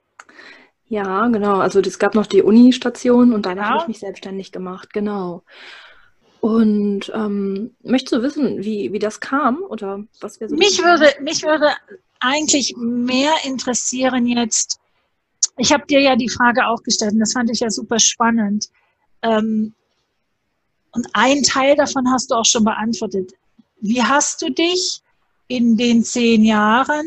[0.90, 1.60] Ja, genau.
[1.60, 3.70] Also es gab noch die Uni-Station und danach ja.
[3.70, 5.44] habe ich mich selbstständig gemacht, genau.
[6.40, 11.06] Und ähm, möchtest du wissen, wie, wie das kam oder was wir so mich würde
[11.22, 11.70] Mich würde
[12.18, 14.80] eigentlich mehr interessieren jetzt,
[15.58, 18.66] ich habe dir ja die Frage auch gestellt und das fand ich ja super spannend.
[19.22, 19.72] Ähm,
[20.90, 23.32] und ein Teil davon hast du auch schon beantwortet.
[23.80, 25.02] Wie hast du dich
[25.46, 27.06] in den zehn Jahren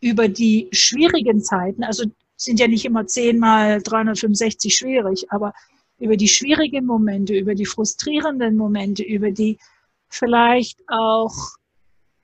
[0.00, 2.04] über die schwierigen Zeiten, also
[2.36, 5.52] sind ja nicht immer zehn mal 365 schwierig, aber
[5.98, 9.58] über die schwierigen Momente, über die frustrierenden Momente, über die
[10.08, 11.32] vielleicht auch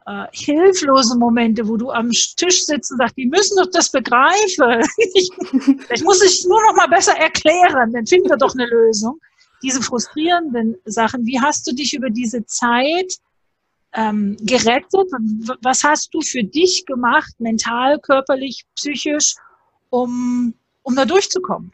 [0.09, 4.81] äh, hilflose Momente, wo du am Tisch sitzt und sagst, die müssen doch das begreifen.
[4.97, 5.31] ich,
[5.95, 9.19] ich muss es nur noch mal besser erklären, dann finden wir doch eine Lösung.
[9.63, 13.13] Diese frustrierenden Sachen, wie hast du dich über diese Zeit
[13.93, 15.11] ähm, gerettet?
[15.63, 19.35] Was hast du für dich gemacht, mental, körperlich, psychisch,
[19.91, 21.73] um, um da durchzukommen?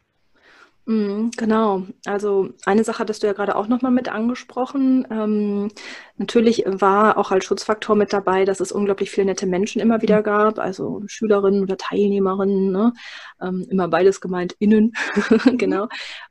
[0.87, 1.85] Mhm, genau.
[2.05, 5.07] Also eine Sache hattest du ja gerade auch nochmal mit angesprochen.
[5.11, 5.71] Ähm,
[6.19, 10.19] natürlich war auch als Schutzfaktor mit dabei, dass es unglaublich viele nette Menschen immer wieder
[10.19, 10.25] mhm.
[10.25, 12.93] gab, also Schülerinnen oder Teilnehmerinnen, ne?
[13.41, 14.93] ähm, immer beides gemeint, innen,
[15.31, 15.57] mhm.
[15.57, 15.89] genau.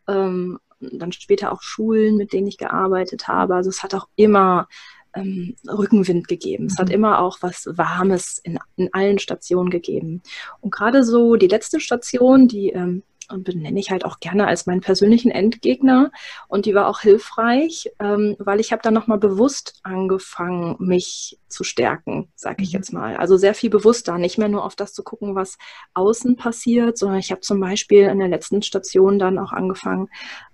[0.08, 3.56] Ähm, dann später auch Schulen, mit denen ich gearbeitet habe.
[3.56, 4.67] Also es hat auch immer
[5.15, 6.65] ähm, Rückenwind gegeben.
[6.67, 6.95] Es hat mhm.
[6.95, 10.21] immer auch was Warmes in, in allen Stationen gegeben.
[10.62, 14.82] Und gerade so die letzte Station, die ähm, benenne ich halt auch gerne als meinen
[14.82, 16.12] persönlichen Endgegner.
[16.48, 21.64] Und die war auch hilfreich, ähm, weil ich habe dann nochmal bewusst angefangen, mich zu
[21.64, 22.78] stärken, sage ich mhm.
[22.78, 23.16] jetzt mal.
[23.18, 25.58] Also sehr viel bewusster, nicht mehr nur auf das zu gucken, was
[25.94, 30.10] außen passiert, sondern ich habe zum Beispiel in der letzten Station dann auch angefangen,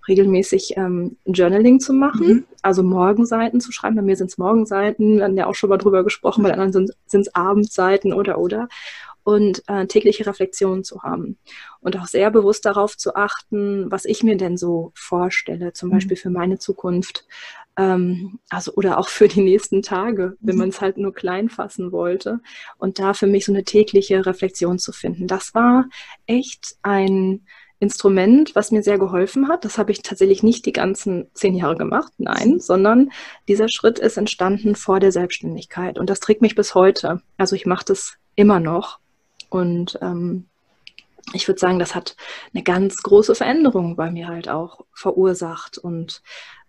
[0.07, 2.45] regelmäßig ähm, Journaling zu machen, mhm.
[2.61, 3.95] also Morgenseiten zu schreiben.
[3.95, 6.73] Bei mir sind es Morgenseiten, wir haben ja auch schon mal drüber gesprochen, bei anderen
[6.73, 8.67] sind es Abendseiten oder oder
[9.29, 11.37] und äh, tägliche Reflexionen zu haben
[11.81, 15.93] und auch sehr bewusst darauf zu achten, was ich mir denn so vorstelle, zum mhm.
[15.93, 17.27] Beispiel für meine Zukunft,
[17.77, 20.61] ähm, also oder auch für die nächsten Tage, wenn mhm.
[20.61, 22.39] man es halt nur klein fassen wollte
[22.79, 25.27] und da für mich so eine tägliche Reflexion zu finden.
[25.27, 25.85] Das war
[26.25, 27.45] echt ein
[27.79, 29.63] Instrument, was mir sehr geholfen hat.
[29.63, 33.11] Das habe ich tatsächlich nicht die ganzen zehn Jahre gemacht, nein, sondern
[33.47, 37.21] dieser Schritt ist entstanden vor der Selbstständigkeit und das trägt mich bis heute.
[37.37, 38.98] Also ich mache das immer noch
[39.49, 40.45] und ähm,
[41.33, 42.15] ich würde sagen, das hat
[42.53, 46.21] eine ganz große Veränderung bei mir halt auch verursacht und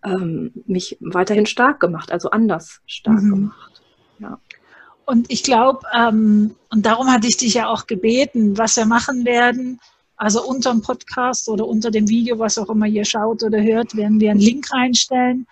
[0.05, 3.31] ähm, mich weiterhin stark gemacht, also anders stark mhm.
[3.31, 3.83] gemacht.
[4.19, 4.39] Ja.
[5.05, 9.25] Und ich glaube, ähm, und darum hatte ich dich ja auch gebeten, was wir machen
[9.25, 9.81] werden.
[10.17, 13.97] Also unter dem Podcast oder unter dem Video, was auch immer ihr schaut oder hört,
[13.97, 15.47] werden wir einen Link reinstellen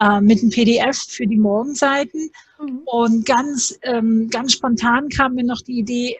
[0.00, 2.30] äh, mit einem PDF für die Morgenseiten.
[2.58, 2.80] Mhm.
[2.86, 6.16] Und ganz, ähm, ganz spontan kam mir noch die Idee,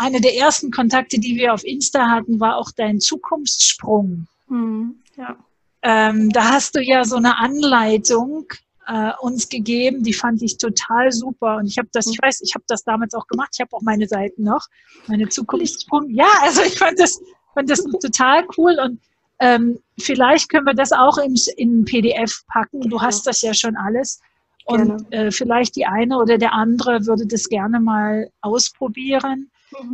[0.00, 4.26] eine der ersten Kontakte, die wir auf Insta hatten, war auch dein Zukunftssprung.
[4.48, 5.36] Mhm, ja.
[5.82, 8.46] Ähm, da hast du ja so eine Anleitung
[8.86, 11.56] äh, uns gegeben, die fand ich total super.
[11.56, 12.26] Und ich habe das, ich hm.
[12.26, 13.50] weiß, ich habe das damals auch gemacht.
[13.54, 14.66] Ich habe auch meine Seiten noch,
[15.06, 16.10] meine Zukunftssprung.
[16.10, 17.20] Ja, also ich fand das,
[17.54, 19.00] fand das total cool und
[19.38, 22.80] ähm, vielleicht können wir das auch in, in PDF packen.
[22.80, 24.20] Du hast das ja schon alles.
[24.66, 29.49] Und äh, vielleicht die eine oder der andere würde das gerne mal ausprobieren.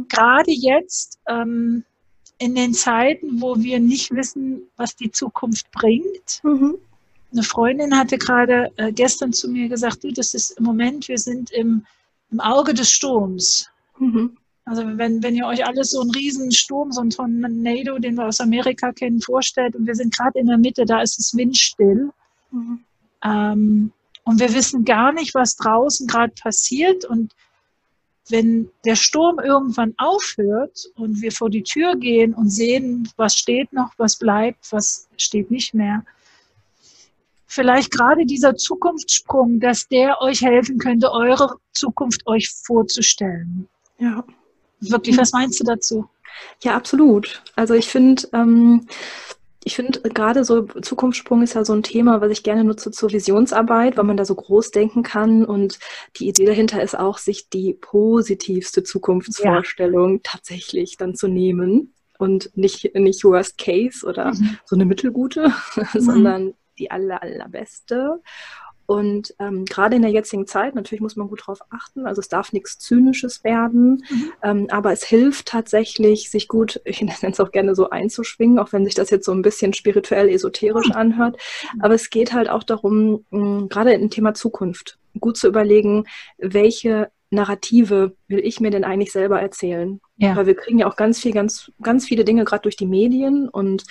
[0.09, 1.85] Gerade jetzt ähm,
[2.39, 6.41] in den Zeiten, wo wir nicht wissen, was die Zukunft bringt.
[6.43, 6.77] Mhm.
[7.33, 11.19] Eine Freundin hatte gerade äh, gestern zu mir gesagt, du, das ist im Moment, wir
[11.19, 11.85] sind im,
[12.31, 13.69] im Auge des Sturms.
[13.99, 14.37] Mhm.
[14.65, 18.27] Also wenn, wenn ihr euch alles so einen riesen Sturm, so einen Tornado, den wir
[18.27, 22.11] aus Amerika kennen, vorstellt und wir sind gerade in der Mitte, da ist es windstill.
[22.51, 22.81] Mhm.
[23.23, 23.93] Ähm,
[24.25, 27.05] und wir wissen gar nicht, was draußen gerade passiert.
[27.05, 27.33] Und
[28.29, 33.73] wenn der Sturm irgendwann aufhört und wir vor die Tür gehen und sehen, was steht
[33.73, 36.05] noch, was bleibt, was steht nicht mehr,
[37.47, 43.69] vielleicht gerade dieser Zukunftssprung, dass der euch helfen könnte, eure Zukunft euch vorzustellen.
[43.99, 44.25] Ja.
[44.81, 46.09] Wirklich, was meinst du dazu?
[46.63, 47.43] Ja, absolut.
[47.55, 48.87] Also ich finde, ähm,
[49.67, 53.11] ich finde gerade so Zukunftssprung ist ja so ein Thema, was ich gerne nutze zur
[53.11, 55.45] Visionsarbeit, weil man da so groß denken kann.
[55.45, 55.81] Und
[56.19, 60.21] die Idee dahinter ist auch, sich die positivste Zukunftsvorstellung ja.
[60.23, 64.57] tatsächlich dann zu nehmen und nicht, nicht Worst Case oder mhm.
[64.65, 66.01] so eine mittelgute, mhm.
[66.01, 68.23] sondern die aller, allerbeste.
[68.87, 72.29] Und ähm, gerade in der jetzigen Zeit, natürlich muss man gut darauf achten, also es
[72.29, 74.33] darf nichts Zynisches werden, mhm.
[74.43, 78.73] ähm, aber es hilft tatsächlich, sich gut, ich nenne es auch gerne so einzuschwingen, auch
[78.73, 80.97] wenn sich das jetzt so ein bisschen spirituell esoterisch mhm.
[80.97, 81.37] anhört.
[81.81, 86.05] Aber es geht halt auch darum, mh, gerade im Thema Zukunft, gut zu überlegen,
[86.39, 90.01] welche Narrative will ich mir denn eigentlich selber erzählen?
[90.17, 90.37] Ja.
[90.37, 93.49] Weil wir kriegen ja auch ganz viel, ganz, ganz viele Dinge gerade durch die Medien
[93.49, 93.85] und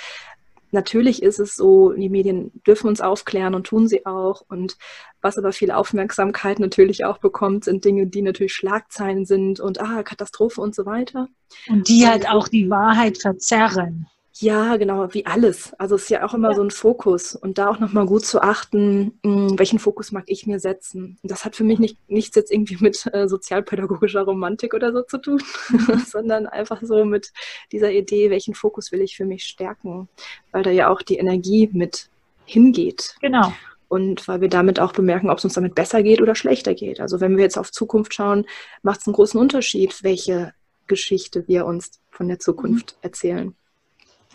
[0.75, 4.43] Natürlich ist es so, die Medien dürfen uns aufklären und tun sie auch.
[4.49, 4.77] Und
[5.21, 10.03] was aber viel Aufmerksamkeit natürlich auch bekommt, sind Dinge, die natürlich Schlagzeilen sind und ah,
[10.03, 11.29] Katastrophe und so weiter.
[11.69, 14.07] Und die halt auch die Wahrheit verzerren.
[14.39, 15.73] Ja, genau, wie alles.
[15.75, 16.55] Also es ist ja auch immer ja.
[16.55, 20.45] so ein Fokus und da auch nochmal gut zu achten, hm, welchen Fokus mag ich
[20.45, 21.17] mir setzen.
[21.23, 25.03] Und das hat für mich nicht, nichts jetzt irgendwie mit äh, sozialpädagogischer Romantik oder so
[25.03, 25.41] zu tun,
[26.05, 27.31] sondern einfach so mit
[27.71, 30.09] dieser Idee, welchen Fokus will ich für mich stärken,
[30.51, 32.09] weil da ja auch die Energie mit
[32.43, 33.15] hingeht.
[33.21, 33.53] Genau.
[33.87, 36.99] Und weil wir damit auch bemerken, ob es uns damit besser geht oder schlechter geht.
[36.99, 38.45] Also wenn wir jetzt auf Zukunft schauen,
[38.81, 40.53] macht es einen großen Unterschied, welche
[40.87, 42.99] Geschichte wir uns von der Zukunft mhm.
[43.01, 43.55] erzählen.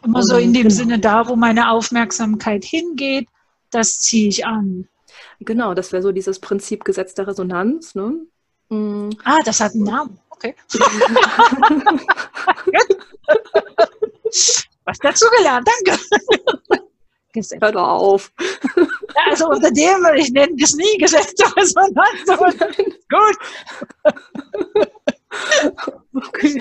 [0.05, 0.75] Immer so in dem genau.
[0.75, 3.29] Sinne, da wo meine Aufmerksamkeit hingeht,
[3.71, 4.89] das ziehe ich an.
[5.41, 7.95] Genau, das wäre so dieses Prinzip Gesetz der Resonanz.
[7.95, 8.27] Ne?
[8.69, 9.11] Mhm.
[9.25, 10.19] Ah, das hat einen Namen.
[10.31, 10.55] Okay.
[14.85, 16.01] Was dazu gelernt, danke.
[17.33, 17.61] Gesetz.
[17.63, 18.33] Hör doch auf.
[19.29, 22.27] Also unter dem ich nennen das nie Gesetz der Resonanz.
[23.09, 23.39] Gut.
[26.13, 26.61] Okay.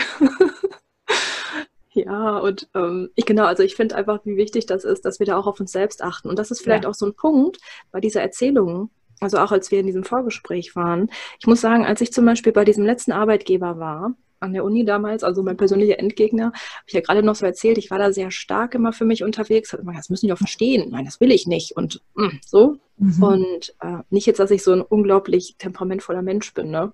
[2.05, 5.25] Ja, und ähm, ich genau, also ich finde einfach, wie wichtig das ist, dass wir
[5.25, 6.29] da auch auf uns selbst achten.
[6.29, 6.89] Und das ist vielleicht ja.
[6.89, 7.57] auch so ein Punkt
[7.91, 11.09] bei dieser Erzählung, also auch als wir in diesem Vorgespräch waren.
[11.39, 14.86] Ich muss sagen, als ich zum Beispiel bei diesem letzten Arbeitgeber war, an der Uni
[14.86, 18.12] damals, also mein persönlicher Endgegner, habe ich ja gerade noch so erzählt, ich war da
[18.12, 21.19] sehr stark immer für mich unterwegs, hat immer, das müssen die doch verstehen, nein, das
[21.19, 22.78] will ich nicht und mh, mm, so.
[22.97, 23.23] Mhm.
[23.23, 26.91] Und äh, nicht jetzt, dass ich so ein unglaublich temperamentvoller Mensch bin, ne?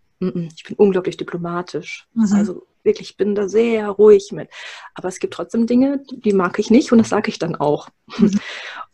[0.56, 2.08] Ich bin unglaublich diplomatisch.
[2.14, 2.34] Mhm.
[2.34, 4.50] Also wirklich, ich bin da sehr ruhig mit.
[4.94, 7.90] Aber es gibt trotzdem Dinge, die mag ich nicht und das sage ich dann auch.
[8.18, 8.40] Mhm.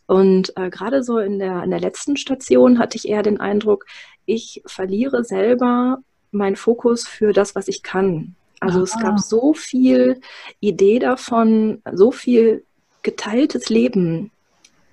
[0.06, 3.86] Und äh, gerade so in der, in der letzten Station hatte ich eher den Eindruck,
[4.26, 6.00] ich verliere selber
[6.32, 8.34] meinen Fokus für das, was ich kann.
[8.62, 8.84] Also Aha.
[8.84, 10.20] es gab so viel
[10.60, 12.64] Idee davon, so viel
[13.02, 14.30] geteiltes Leben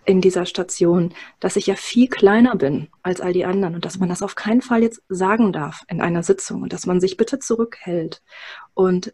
[0.05, 3.99] in dieser Station, dass ich ja viel kleiner bin als all die anderen und dass
[3.99, 7.15] man das auf keinen Fall jetzt sagen darf in einer Sitzung und dass man sich
[7.15, 8.23] bitte zurückhält.
[8.73, 9.13] Und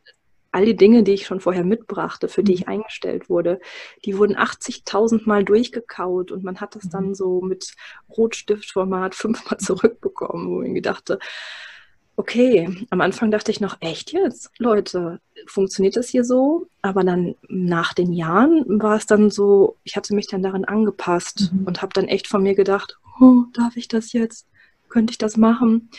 [0.53, 2.71] all die Dinge, die ich schon vorher mitbrachte, für die ich mhm.
[2.73, 3.59] eingestellt wurde,
[4.05, 7.15] die wurden 80.000 Mal durchgekaut und man hat das dann mhm.
[7.15, 7.73] so mit
[8.17, 11.19] Rotstiftformat fünfmal zurückbekommen, wo ich mir dachte,
[12.17, 16.67] okay, am Anfang dachte ich noch, echt jetzt, Leute, funktioniert das hier so?
[16.81, 21.51] Aber dann nach den Jahren war es dann so, ich hatte mich dann darin angepasst
[21.51, 21.67] mhm.
[21.67, 24.47] und habe dann echt von mir gedacht, oh, darf ich das jetzt?
[24.89, 25.89] Könnte ich das machen?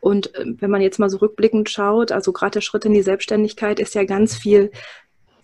[0.00, 3.02] Und äh, wenn man jetzt mal so rückblickend schaut, also gerade der Schritt in die
[3.02, 4.70] Selbstständigkeit ist ja ganz viel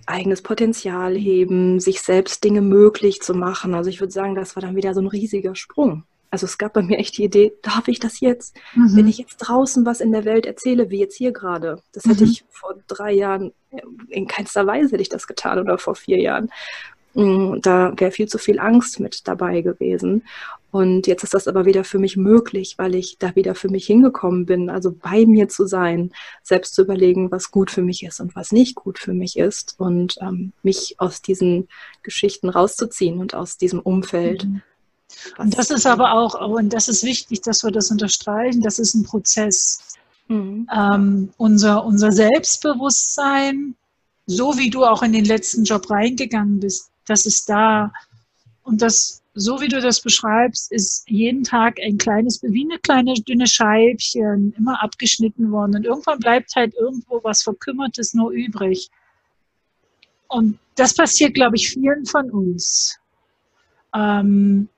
[0.04, 3.74] eigenes Potenzial heben, sich selbst Dinge möglich zu machen.
[3.74, 6.04] Also ich würde sagen, das war dann wieder so ein riesiger Sprung.
[6.30, 8.56] Also es gab bei mir echt die Idee, darf ich das jetzt?
[8.74, 8.96] Mhm.
[8.96, 12.24] Wenn ich jetzt draußen was in der Welt erzähle, wie jetzt hier gerade, das hätte
[12.24, 12.30] mhm.
[12.30, 16.18] ich vor drei Jahren äh, in keinster Weise hätte ich das getan oder vor vier
[16.18, 16.50] Jahren.
[17.14, 20.22] Mm, da wäre viel zu viel Angst mit dabei gewesen.
[20.70, 23.86] Und jetzt ist das aber wieder für mich möglich, weil ich da wieder für mich
[23.86, 26.12] hingekommen bin, also bei mir zu sein,
[26.42, 29.76] selbst zu überlegen, was gut für mich ist und was nicht gut für mich ist
[29.78, 31.68] und ähm, mich aus diesen
[32.02, 34.44] Geschichten rauszuziehen und aus diesem Umfeld.
[34.44, 34.62] Mhm.
[35.38, 38.94] Und das ist aber auch, und das ist wichtig, dass wir das unterstreichen, das ist
[38.94, 39.96] ein Prozess.
[40.28, 40.68] Mhm.
[40.74, 43.74] Ähm, unser, unser Selbstbewusstsein,
[44.26, 47.92] so wie du auch in den letzten Job reingegangen bist, das ist da.
[48.62, 53.14] Und das, so wie du das beschreibst, ist jeden Tag ein kleines, wie eine kleine
[53.14, 55.76] dünne Scheibchen, immer abgeschnitten worden.
[55.76, 58.90] Und irgendwann bleibt halt irgendwo was Verkümmertes nur übrig.
[60.28, 62.98] Und das passiert, glaube ich, vielen von uns.
[63.94, 64.68] Ähm,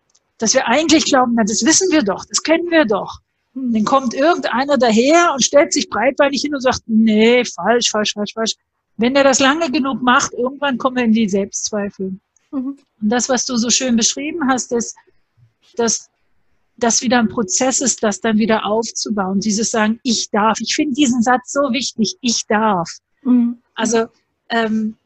[0.40, 3.20] dass wir eigentlich glauben, na, das wissen wir doch, das kennen wir doch.
[3.55, 8.14] Und dann kommt irgendeiner daher und stellt sich breitbeinig hin und sagt, nee, falsch, falsch,
[8.14, 8.55] falsch, falsch.
[8.96, 12.18] Wenn er das lange genug macht, irgendwann kommen wir in die Selbstzweifel.
[12.53, 12.79] Mhm.
[13.00, 14.96] Und das, was du so schön beschrieben hast, ist,
[15.76, 16.09] dass
[16.76, 19.40] das wieder ein Prozess ist, das dann wieder aufzubauen.
[19.40, 20.59] Dieses Sagen, ich darf.
[20.61, 22.88] Ich finde diesen Satz so wichtig, ich darf.
[23.22, 23.59] Mhm.
[23.74, 24.07] Also
[24.48, 24.96] ähm,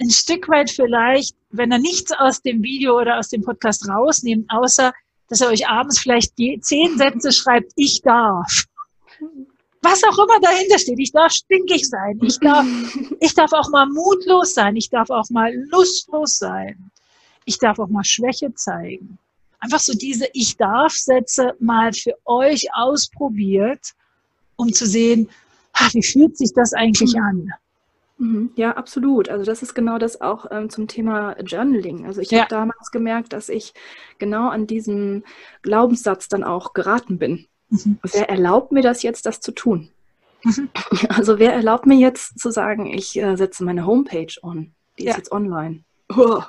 [0.00, 4.50] ein Stück weit vielleicht, wenn er nichts aus dem Video oder aus dem Podcast rausnimmt,
[4.50, 4.92] außer
[5.28, 8.64] dass er euch abends vielleicht zehn Sätze schreibt, ich darf.
[9.82, 10.98] Was auch immer dahinter steht.
[10.98, 12.18] Ich darf stinkig sein.
[12.22, 12.66] Ich darf,
[13.20, 14.76] ich darf auch mal mutlos sein.
[14.76, 16.90] Ich darf auch mal lustlos sein.
[17.44, 19.18] Ich darf auch mal Schwäche zeigen.
[19.60, 23.92] Einfach so diese Ich darf Sätze mal für euch ausprobiert,
[24.56, 25.28] um zu sehen,
[25.92, 27.50] wie fühlt sich das eigentlich an?
[28.18, 28.52] Mhm.
[28.54, 29.28] Ja, absolut.
[29.28, 32.06] Also das ist genau das auch ähm, zum Thema Journaling.
[32.06, 32.40] Also ich ja.
[32.40, 33.74] habe damals gemerkt, dass ich
[34.18, 35.24] genau an diesem
[35.62, 37.46] Glaubenssatz dann auch geraten bin.
[37.70, 37.98] Mhm.
[38.02, 39.90] Wer erlaubt mir das jetzt, das zu tun?
[40.44, 40.68] Mhm.
[41.08, 45.10] Also wer erlaubt mir jetzt zu sagen, ich äh, setze meine Homepage on, die ja.
[45.10, 45.84] ist jetzt online.
[46.16, 46.42] Oh.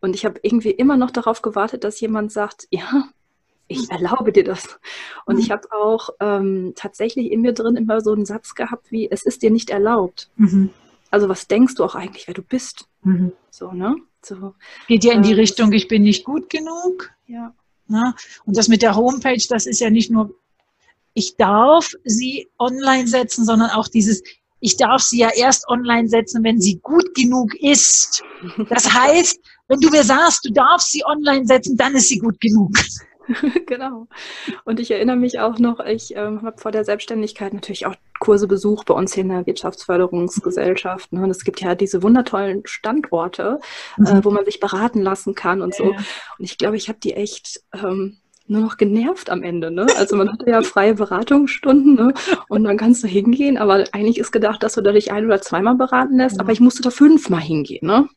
[0.00, 3.04] Und ich habe irgendwie immer noch darauf gewartet, dass jemand sagt, ja,
[3.72, 3.96] ich mhm.
[3.96, 4.78] erlaube dir das.
[5.26, 5.40] Und mhm.
[5.40, 9.22] ich habe auch ähm, tatsächlich in mir drin immer so einen Satz gehabt wie, es
[9.24, 10.30] ist dir nicht erlaubt.
[10.36, 10.70] Mhm.
[11.10, 12.86] Also was denkst du auch eigentlich, wer du bist?
[13.02, 13.32] Mhm.
[13.50, 13.96] So, ne?
[14.24, 14.54] So,
[14.86, 17.10] Geht ja in die ähm, Richtung, ich bin nicht gut genug.
[17.26, 17.52] Ja.
[17.88, 18.14] Ne?
[18.44, 20.34] Und das mit der Homepage, das ist ja nicht nur,
[21.12, 24.22] ich darf sie online setzen, sondern auch dieses,
[24.60, 28.22] ich darf sie ja erst online setzen, wenn sie gut genug ist.
[28.68, 32.40] Das heißt, wenn du mir sagst, du darfst sie online setzen, dann ist sie gut
[32.40, 32.72] genug.
[33.66, 34.06] genau.
[34.64, 38.46] Und ich erinnere mich auch noch, ich ähm, habe vor der Selbstständigkeit natürlich auch Kurse
[38.46, 41.12] besucht bei uns hier in der Wirtschaftsförderungsgesellschaft.
[41.12, 41.22] Ne?
[41.22, 43.58] Und es gibt ja diese wundertollen Standorte,
[43.98, 44.06] äh, mhm.
[44.06, 45.90] äh, wo man sich beraten lassen kann und ja, so.
[45.92, 46.04] Und
[46.38, 48.18] ich glaube, ich habe die echt ähm,
[48.52, 49.70] nur noch genervt am Ende.
[49.70, 49.86] Ne?
[49.96, 52.14] Also man hatte ja freie Beratungsstunden ne?
[52.48, 55.40] und dann kannst du hingehen, aber eigentlich ist gedacht, dass du da dich ein- oder
[55.40, 56.42] zweimal beraten lässt, ja.
[56.42, 57.86] aber ich musste da fünfmal hingehen.
[57.86, 58.08] Ne?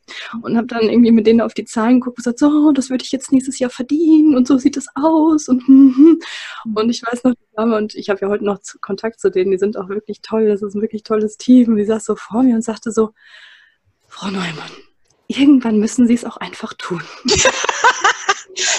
[0.41, 3.04] Und habe dann irgendwie mit denen auf die Zahlen geguckt und gesagt, so, das würde
[3.04, 5.48] ich jetzt nächstes Jahr verdienen und so sieht es aus.
[5.48, 6.19] Und, mhm.
[6.76, 9.52] und ich weiß noch, die Dame, und ich habe ja heute noch Kontakt zu denen,
[9.52, 11.69] die sind auch wirklich toll, das ist ein wirklich tolles Team.
[11.69, 13.12] Und die saß so vor mir und sagte so,
[14.08, 14.71] Frau Neumann,
[15.28, 17.01] irgendwann müssen Sie es auch einfach tun.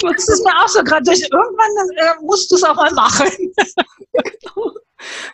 [0.01, 1.11] Das ist mir auch so gerade.
[1.11, 3.27] Irgendwann äh, musst du es auch mal machen.
[4.13, 4.73] genau.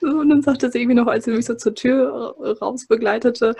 [0.01, 3.55] Und dann sagte sie irgendwie noch, als sie mich so zur Tür raus begleitete,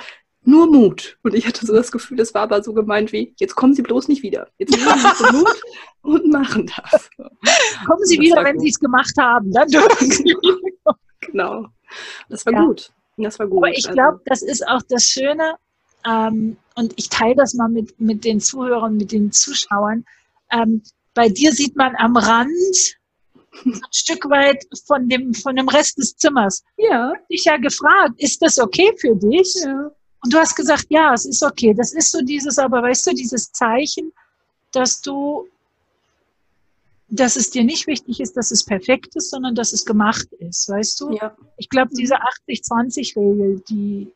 [0.45, 1.17] nur Mut.
[1.23, 3.81] Und ich hatte so das Gefühl, das war aber so gemeint wie, jetzt kommen Sie
[3.81, 4.49] bloß nicht wieder.
[4.57, 5.61] Jetzt nehmen Sie Mut
[6.01, 7.09] und machen das.
[7.85, 9.51] Kommen Sie wieder, wenn Sie es gemacht haben.
[9.51, 10.35] Dann dürfen Sie.
[11.21, 11.67] genau.
[12.27, 12.65] Das war ja.
[12.65, 12.91] gut.
[13.15, 13.59] Das war gut.
[13.59, 15.55] Aber ich glaube, das ist auch das Schöne,
[16.05, 20.05] ähm, und ich teile das mal mit, mit den Zuhörern, mit den Zuschauern.
[20.53, 20.81] Ähm,
[21.13, 22.97] bei dir sieht man am Rand
[23.65, 26.63] ein Stück weit von dem, von dem Rest des Zimmers.
[26.77, 26.87] Ja.
[26.87, 29.53] Ich habe dich ja gefragt, ist das okay für dich?
[29.63, 29.91] Ja.
[30.23, 31.73] Und du hast gesagt, ja, es ist okay.
[31.73, 34.11] Das ist so dieses, aber weißt du, dieses Zeichen,
[34.71, 35.47] dass du,
[37.09, 40.67] dass es dir nicht wichtig ist, dass es perfekt ist, sondern dass es gemacht ist,
[40.69, 41.15] weißt du?
[41.15, 41.35] Ja.
[41.57, 42.15] Ich glaube, diese
[42.47, 44.11] 80-20-Regel, die,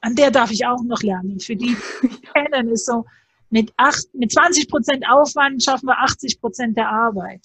[0.00, 1.40] an der darf ich auch noch lernen.
[1.40, 1.76] Für die
[2.34, 3.06] kennen ist so,
[3.50, 7.40] mit, acht, mit 20 Prozent Aufwand schaffen wir 80 Prozent der Arbeit.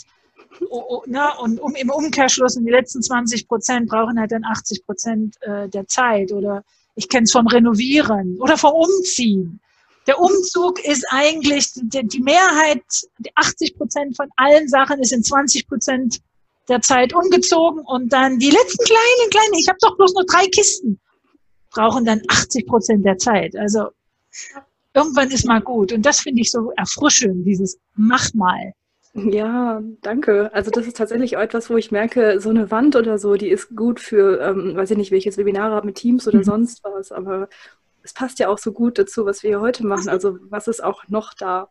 [0.70, 1.30] Oh, oh, ne?
[1.40, 5.68] Und um, im Umkehrschluss, und die letzten 20 Prozent brauchen halt dann 80 Prozent äh,
[5.70, 6.32] der Zeit.
[6.32, 6.64] Oder
[6.96, 9.60] ich kenne es vom Renovieren oder vom Umziehen.
[10.06, 12.84] Der Umzug ist eigentlich, die, die Mehrheit,
[13.20, 16.20] die 80 Prozent von allen Sachen ist in 20 Prozent
[16.68, 20.48] der Zeit umgezogen und dann die letzten kleinen, kleinen, ich habe doch bloß nur drei
[20.48, 21.00] Kisten,
[21.72, 23.56] brauchen dann 80 Prozent der Zeit.
[23.56, 23.90] Also
[24.94, 25.94] irgendwann ist mal gut.
[25.94, 28.74] Und das finde ich so erfrischend, dieses Mach mal.
[29.16, 30.52] Ja, danke.
[30.54, 33.76] Also das ist tatsächlich etwas, wo ich merke, so eine Wand oder so, die ist
[33.76, 36.44] gut für, ähm, weiß ich nicht, welches Webinare habe mit Teams oder mhm.
[36.44, 37.48] sonst was, aber
[38.02, 40.10] es passt ja auch so gut dazu, was wir hier heute machen.
[40.10, 41.70] Also was ist auch noch da?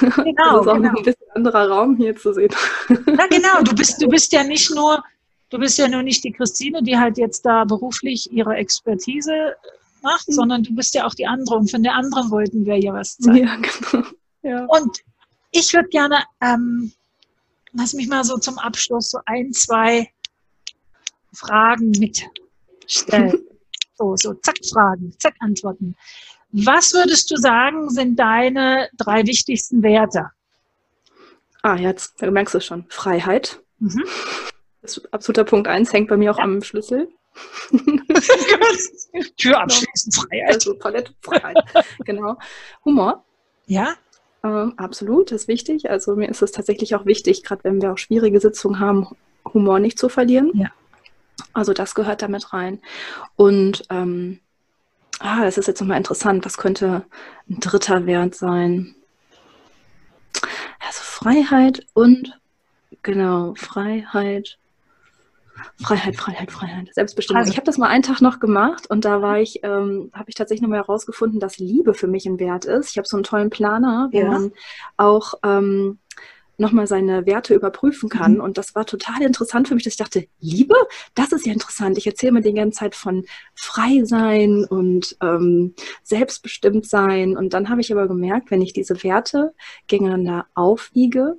[0.00, 0.10] Genau.
[0.20, 0.88] das ist auch genau.
[0.88, 2.50] ein bisschen anderer Raum hier zu sehen.
[3.06, 5.02] Na genau, du bist, du bist ja nicht nur,
[5.48, 9.54] du bist ja nur nicht die Christine, die halt jetzt da beruflich ihre Expertise
[10.02, 10.32] macht, mhm.
[10.32, 13.16] sondern du bist ja auch die andere und von der anderen wollten wir ja was
[13.18, 13.46] zeigen.
[13.46, 14.06] Ja, genau.
[14.42, 14.64] Ja.
[14.66, 15.02] Und
[15.52, 16.92] ich würde gerne, ähm,
[17.72, 20.10] lass mich mal so zum Abschluss so ein, zwei
[21.32, 23.42] Fragen mitstellen.
[23.98, 25.96] so, so, zack, Fragen, zack, Antworten.
[26.52, 30.30] Was würdest du sagen, sind deine drei wichtigsten Werte?
[31.62, 32.86] Ah, jetzt merkst du schon.
[32.88, 33.60] Freiheit.
[33.78, 34.04] Mhm.
[34.82, 36.44] Das ist absoluter Punkt eins, hängt bei mir auch ja.
[36.44, 37.08] am Schlüssel.
[39.36, 40.54] Tür abschließen, Freiheit.
[40.54, 41.56] Also Palette, Freiheit.
[42.04, 42.36] genau.
[42.84, 43.24] Humor.
[43.66, 43.94] Ja.
[44.42, 45.90] Ähm, absolut, das ist wichtig.
[45.90, 49.08] Also mir ist es tatsächlich auch wichtig, gerade wenn wir auch schwierige Sitzungen haben,
[49.44, 50.50] Humor nicht zu verlieren.
[50.54, 50.70] Ja.
[51.52, 52.80] Also das gehört damit rein.
[53.36, 54.40] Und ähm,
[55.18, 56.44] ah, das ist jetzt nochmal interessant.
[56.44, 57.04] Was könnte
[57.48, 58.94] ein dritter Wert sein?
[60.80, 62.38] Also Freiheit und
[63.02, 64.58] genau, Freiheit
[65.82, 67.40] Freiheit, Freiheit, Freiheit, Selbstbestimmung.
[67.40, 70.28] Also, ich habe das mal einen Tag noch gemacht und da war ich, ähm, habe
[70.28, 72.90] ich tatsächlich nochmal herausgefunden, dass Liebe für mich ein Wert ist.
[72.90, 74.30] Ich habe so einen tollen Planer, wo ja.
[74.30, 74.52] man
[74.96, 75.98] auch ähm,
[76.60, 78.34] nochmal seine Werte überprüfen kann.
[78.34, 78.40] Mhm.
[78.40, 80.74] Und das war total interessant für mich, dass ich dachte, Liebe,
[81.14, 81.98] das ist ja interessant.
[81.98, 87.36] Ich erzähle mir die ganze Zeit von frei sein und ähm, selbstbestimmt sein.
[87.36, 89.54] Und dann habe ich aber gemerkt, wenn ich diese Werte
[89.88, 91.38] gegeneinander aufwiege,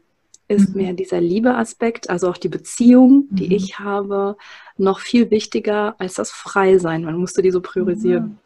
[0.51, 0.81] ist mhm.
[0.81, 3.51] mir dieser Liebeaspekt, also auch die Beziehung, die mhm.
[3.51, 4.37] ich habe,
[4.77, 7.03] noch viel wichtiger als das Freisein.
[7.03, 8.23] Man musste die so priorisieren.
[8.23, 8.37] Mhm.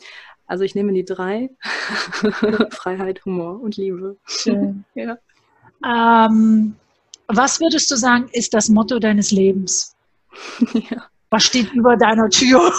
[0.48, 1.50] Also ich nehme die drei.
[2.72, 4.18] Freiheit, Humor und Liebe.
[4.26, 4.86] Schön.
[4.96, 5.18] ja.
[5.84, 6.76] Ähm,
[7.28, 9.96] was würdest du sagen, ist das Motto deines Lebens?
[10.74, 11.06] ja.
[11.32, 12.72] Was steht über deiner Tür?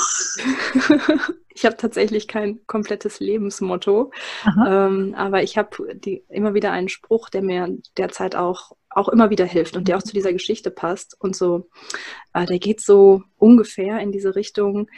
[1.49, 4.13] ich habe tatsächlich kein komplettes Lebensmotto,
[4.67, 5.99] ähm, aber ich habe
[6.29, 10.03] immer wieder einen Spruch, der mir derzeit auch auch immer wieder hilft und der auch
[10.03, 11.17] zu dieser Geschichte passt.
[11.21, 11.69] Und so,
[12.33, 14.89] äh, der geht so ungefähr in diese Richtung.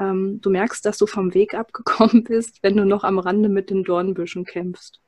[0.00, 3.70] Ähm, du merkst, dass du vom Weg abgekommen bist, wenn du noch am Rande mit
[3.70, 5.00] den Dornbüschen kämpfst.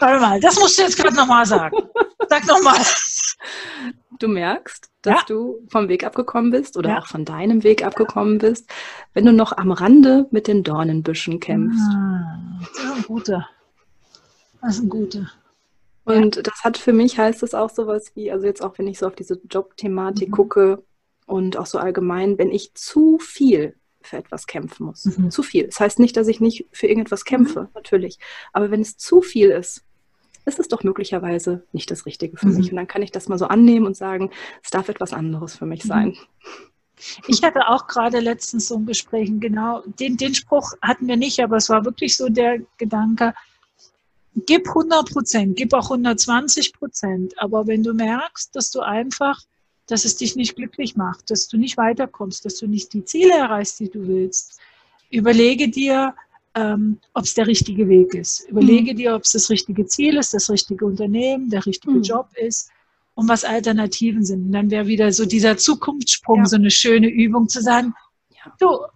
[0.00, 1.76] Warte mal, das musst du jetzt gerade nochmal sagen.
[2.28, 2.80] Sag nochmal.
[4.18, 5.24] Du merkst, dass ja.
[5.28, 6.98] du vom Weg abgekommen bist oder ja.
[6.98, 8.68] auch von deinem Weg abgekommen bist,
[9.14, 11.80] wenn du noch am Rande mit den Dornenbüschen kämpfst.
[11.92, 13.48] Ah, das ist ein guter.
[14.60, 15.30] Das ist ein guter.
[16.04, 16.42] Und ja.
[16.42, 19.06] das hat für mich heißt es auch sowas wie, also jetzt auch wenn ich so
[19.06, 20.32] auf diese Jobthematik mhm.
[20.32, 20.84] gucke
[21.26, 25.04] und auch so allgemein, wenn ich zu viel für etwas kämpfen muss.
[25.04, 25.30] Mhm.
[25.30, 25.66] Zu viel.
[25.66, 27.68] Das heißt nicht, dass ich nicht für irgendetwas kämpfe, mhm.
[27.74, 28.18] natürlich.
[28.52, 29.84] Aber wenn es zu viel ist,
[30.44, 32.66] ist es doch möglicherweise nicht das Richtige für mich.
[32.66, 32.70] Mhm.
[32.70, 34.30] Und dann kann ich das mal so annehmen und sagen,
[34.62, 35.88] es darf etwas anderes für mich mhm.
[35.88, 36.16] sein.
[37.26, 41.40] Ich hatte auch gerade letztens so ein Gespräch, genau, den, den Spruch hatten wir nicht,
[41.40, 43.34] aber es war wirklich so der Gedanke,
[44.34, 47.38] gib 100 Prozent, gib auch 120 Prozent.
[47.38, 49.40] Aber wenn du merkst, dass du einfach,
[49.86, 53.34] dass es dich nicht glücklich macht, dass du nicht weiterkommst, dass du nicht die Ziele
[53.34, 54.58] erreichst, die du willst,
[55.10, 56.14] überlege dir,
[56.54, 58.48] ähm, ob es der richtige Weg ist.
[58.48, 58.96] Überlege mhm.
[58.96, 62.02] dir, ob es das richtige Ziel ist, das richtige Unternehmen, der richtige mhm.
[62.02, 62.70] Job ist.
[63.14, 64.46] und was Alternativen sind.
[64.46, 66.46] Und dann wäre wieder so dieser Zukunftssprung, ja.
[66.46, 67.94] so eine schöne Übung zu sagen,
[68.30, 68.52] ja.
[68.58, 68.86] du,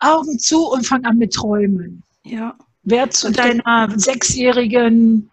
[0.00, 2.02] Augen zu und fang an mit Träumen.
[2.24, 2.56] Ja.
[2.82, 5.30] Wer zu deiner sechsjährigen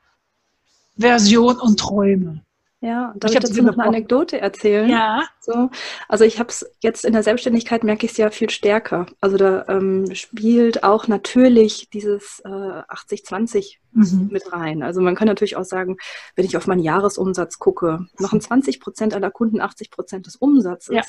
[0.97, 2.43] Version und Träume.
[2.79, 4.87] Ja, darf ich, ich dazu noch eine Anekdote erzählen?
[4.87, 5.23] Ja.
[5.41, 5.71] So,
[6.07, 9.07] also ich habe es jetzt in der Selbstständigkeit merke ich es ja viel stärker.
[9.19, 14.29] Also da ähm, spielt auch natürlich dieses äh, 80-20 mhm.
[14.31, 14.83] mit rein.
[14.83, 15.97] Also man kann natürlich auch sagen,
[16.35, 20.95] wenn ich auf meinen Jahresumsatz gucke, machen 20 Prozent aller Kunden 80 Prozent des Umsatzes.
[20.95, 21.01] Ja.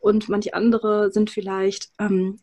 [0.00, 2.38] Und manche andere sind vielleicht ähm,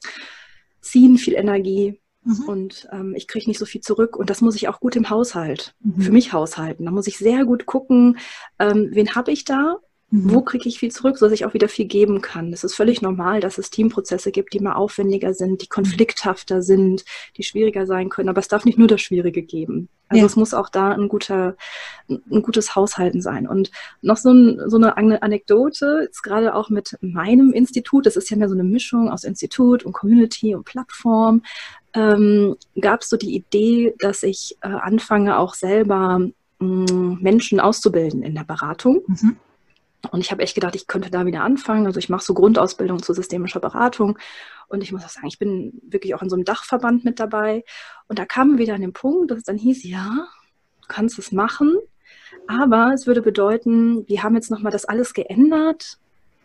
[0.81, 2.43] ziehen viel Energie, Mhm.
[2.49, 4.17] Und ähm, ich kriege nicht so viel zurück.
[4.17, 6.01] Und das muss ich auch gut im Haushalt, mhm.
[6.01, 6.86] für mich haushalten.
[6.86, 8.17] Da muss ich sehr gut gucken,
[8.59, 9.78] ähm, wen habe ich da
[10.12, 10.34] Mhm.
[10.34, 12.53] Wo kriege ich viel zurück, sodass ich auch wieder viel geben kann?
[12.53, 17.06] Es ist völlig normal, dass es Teamprozesse gibt, die mal aufwendiger sind, die konflikthafter sind,
[17.38, 18.30] die schwieriger sein können.
[18.30, 19.89] Aber es darf nicht nur das Schwierige geben.
[20.08, 20.26] Also ja.
[20.28, 21.58] es muss auch da ein guter,
[22.08, 23.47] ein gutes Haushalten sein.
[23.47, 28.30] Und noch so, ein, so eine Anekdote, jetzt gerade auch mit meinem Institut, das ist
[28.30, 31.41] ja mehr so eine Mischung aus Institut und Community und Plattform,
[31.95, 36.20] ähm, gab es so die Idee, dass ich äh, anfange auch selber
[36.60, 39.01] mh, mm, Menschen auszubilden in der Beratung.
[39.08, 39.38] Mhm.
[40.12, 41.86] Und ich habe echt gedacht, ich könnte da wieder anfangen.
[41.86, 44.18] Also ich mache so Grundausbildung zur systemischer Beratung.
[44.68, 47.64] Und ich muss auch sagen, ich bin wirklich auch in so einem Dachverband mit dabei.
[48.08, 50.28] Und da kam wieder an den Punkt, dass es dann hieß, ja,
[50.82, 51.78] du kannst es machen.
[52.47, 55.97] Aber es würde bedeuten, wir haben jetzt nochmal das alles geändert.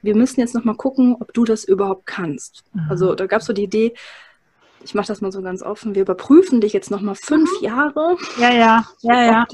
[0.03, 2.65] Wir müssen jetzt nochmal gucken, ob du das überhaupt kannst.
[2.73, 2.87] Mhm.
[2.89, 3.95] Also da gab es so die Idee,
[4.83, 7.51] ich mache das mal so ganz offen, wir überprüfen dich jetzt nochmal fünf.
[7.61, 8.17] Jahre.
[8.39, 9.47] Ja, ja, ja, ja.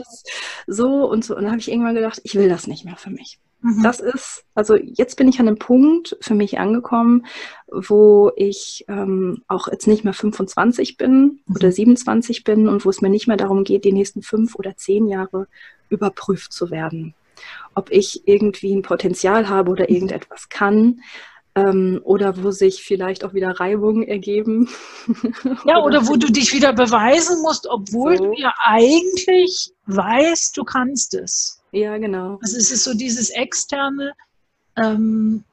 [0.67, 1.35] So und so.
[1.35, 3.41] Und dann habe ich irgendwann gedacht, ich will das nicht mehr für mich.
[3.67, 3.83] Mhm.
[3.83, 7.27] Das ist, also jetzt bin ich an einem Punkt für mich angekommen,
[7.67, 11.55] wo ich ähm, auch jetzt nicht mehr 25 bin mhm.
[11.57, 14.77] oder 27 bin und wo es mir nicht mehr darum geht, die nächsten fünf oder
[14.77, 15.49] zehn Jahre
[15.89, 17.15] überprüft zu werden.
[17.75, 19.95] Ob ich irgendwie ein Potenzial habe oder mhm.
[19.97, 21.01] irgendetwas kann,
[21.57, 24.69] ähm, oder wo sich vielleicht auch wieder Reibungen ergeben.
[25.65, 28.27] Ja, oder, oder wo du dich wieder beweisen musst, obwohl so.
[28.27, 31.56] du ja eigentlich weißt, du kannst es.
[31.77, 32.39] Ja, genau.
[32.43, 34.13] Also es ist so dieses externe,
[34.79, 35.45] ähm,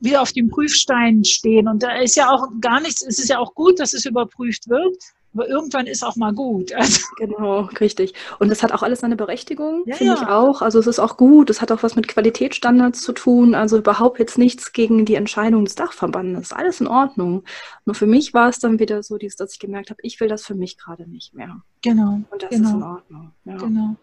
[0.00, 1.68] wieder auf dem Prüfstein stehen.
[1.68, 4.68] Und da ist ja auch gar nichts, es ist ja auch gut, dass es überprüft
[4.68, 4.96] wird,
[5.32, 6.72] aber irgendwann ist auch mal gut.
[6.76, 7.06] Also.
[7.16, 8.12] Genau, richtig.
[8.40, 10.22] Und das hat auch alles seine Berechtigung, ja, finde ja.
[10.22, 10.62] ich auch.
[10.62, 13.54] Also es ist auch gut, es hat auch was mit Qualitätsstandards zu tun.
[13.54, 16.52] Also überhaupt jetzt nichts gegen die Entscheidung des Dachverbandes.
[16.52, 17.44] Alles in Ordnung.
[17.84, 20.44] Nur für mich war es dann wieder so, dass ich gemerkt habe, ich will das
[20.44, 21.62] für mich gerade nicht mehr.
[21.82, 22.20] Genau.
[22.30, 22.68] Und das genau.
[22.68, 23.32] ist in Ordnung.
[23.44, 23.56] Ja.
[23.56, 23.96] Genau.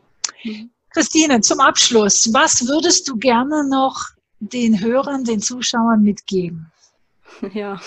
[0.45, 0.71] Mhm.
[0.93, 6.67] Christine, zum Abschluss, was würdest du gerne noch den Hörern, den Zuschauern mitgeben?
[7.53, 7.79] Ja.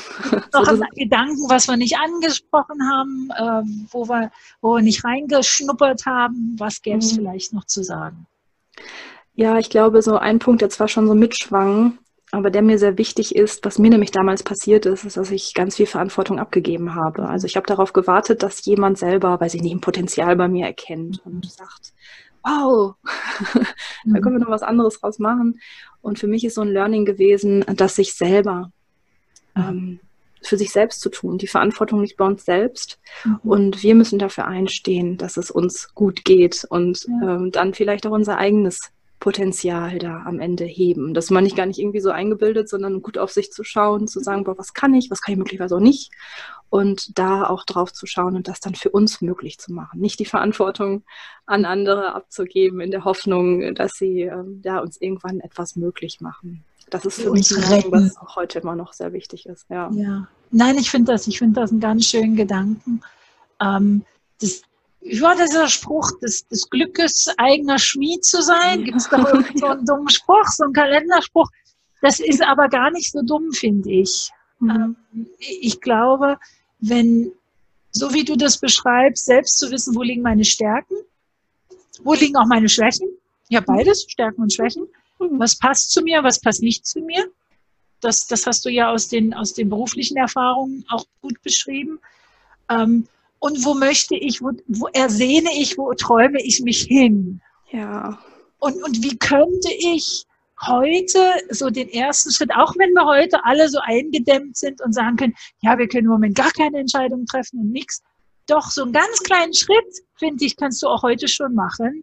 [0.53, 6.07] Noch ein Gedanken, was wir nicht angesprochen haben, äh, wo, wir, wo wir nicht reingeschnuppert
[6.07, 7.17] haben, was gäbe es mhm.
[7.17, 8.27] vielleicht noch zu sagen?
[9.35, 11.99] Ja, ich glaube, so ein Punkt, der zwar schon so mitschwang,
[12.33, 15.55] aber der mir sehr wichtig ist, was mir nämlich damals passiert ist, ist, dass ich
[15.55, 17.29] ganz viel Verantwortung abgegeben habe.
[17.29, 20.67] Also ich habe darauf gewartet, dass jemand selber, weiß ich nicht, ein Potenzial bei mir
[20.67, 21.93] erkennt und sagt,
[22.45, 22.95] wow,
[24.05, 25.61] da können wir noch was anderes draus machen.
[26.03, 28.71] Und für mich ist so ein Learning gewesen, dass sich selber
[29.57, 30.01] ähm,
[30.43, 31.39] für sich selbst zu tun.
[31.39, 33.39] Die Verantwortung liegt bei uns selbst mhm.
[33.43, 37.37] und wir müssen dafür einstehen, dass es uns gut geht und ja.
[37.37, 38.93] ähm, dann vielleicht auch unser eigenes
[39.25, 41.14] Potenzial da am Ende heben.
[41.14, 44.20] Das meine ich gar nicht irgendwie so eingebildet, sondern gut auf sich zu schauen, zu
[44.20, 46.12] sagen, boah, was kann ich, was kann ich möglicherweise auch nicht
[46.68, 49.99] und da auch drauf zu schauen und das dann für uns möglich zu machen.
[49.99, 51.05] Nicht die Verantwortung
[51.47, 56.62] an andere abzugeben in der Hoffnung, dass sie ähm, ja, uns irgendwann etwas möglich machen.
[56.91, 59.64] Das ist für mich ein was auch heute immer noch sehr wichtig ist.
[59.70, 59.91] Ja.
[59.95, 60.29] ja.
[60.51, 63.01] Nein, ich finde das, ich finde das einen ganz schönen Gedanken.
[63.59, 64.05] Ähm,
[64.43, 64.64] das,
[65.05, 69.23] ja, dieser Spruch des, des Glückes eigener Schmied zu sein, gibt es da
[69.55, 71.49] so einen dummen Spruch, so einen Kalenderspruch.
[72.01, 74.31] Das ist aber gar nicht so dumm, finde ich.
[74.61, 74.97] Mhm.
[75.13, 76.39] Ähm, ich glaube,
[76.81, 77.33] wenn,
[77.91, 80.97] so wie du das beschreibst, selbst zu wissen, wo liegen meine Stärken,
[82.03, 83.09] wo liegen auch meine Schwächen.
[83.51, 84.87] Ja, beides, Stärken und Schwächen.
[85.19, 85.39] Mhm.
[85.39, 87.29] Was passt zu mir, was passt nicht zu mir?
[88.01, 92.01] Das, das hast du ja aus den, aus den beruflichen Erfahrungen auch gut beschrieben.
[92.71, 93.07] Ähm,
[93.45, 97.43] und wo möchte ich, wo, wo ersehne ich, wo träume ich mich hin?
[97.73, 98.19] Ja.
[98.59, 100.25] Und, und wie könnte ich
[100.67, 101.19] heute
[101.51, 105.35] so den ersten Schritt, auch wenn wir heute alle so eingedämmt sind und sagen können,
[105.61, 108.03] ja, wir können im Moment gar keine Entscheidung treffen und nichts.
[108.47, 112.03] Doch so einen ganz kleinen Schritt, finde ich, kannst du auch heute schon machen,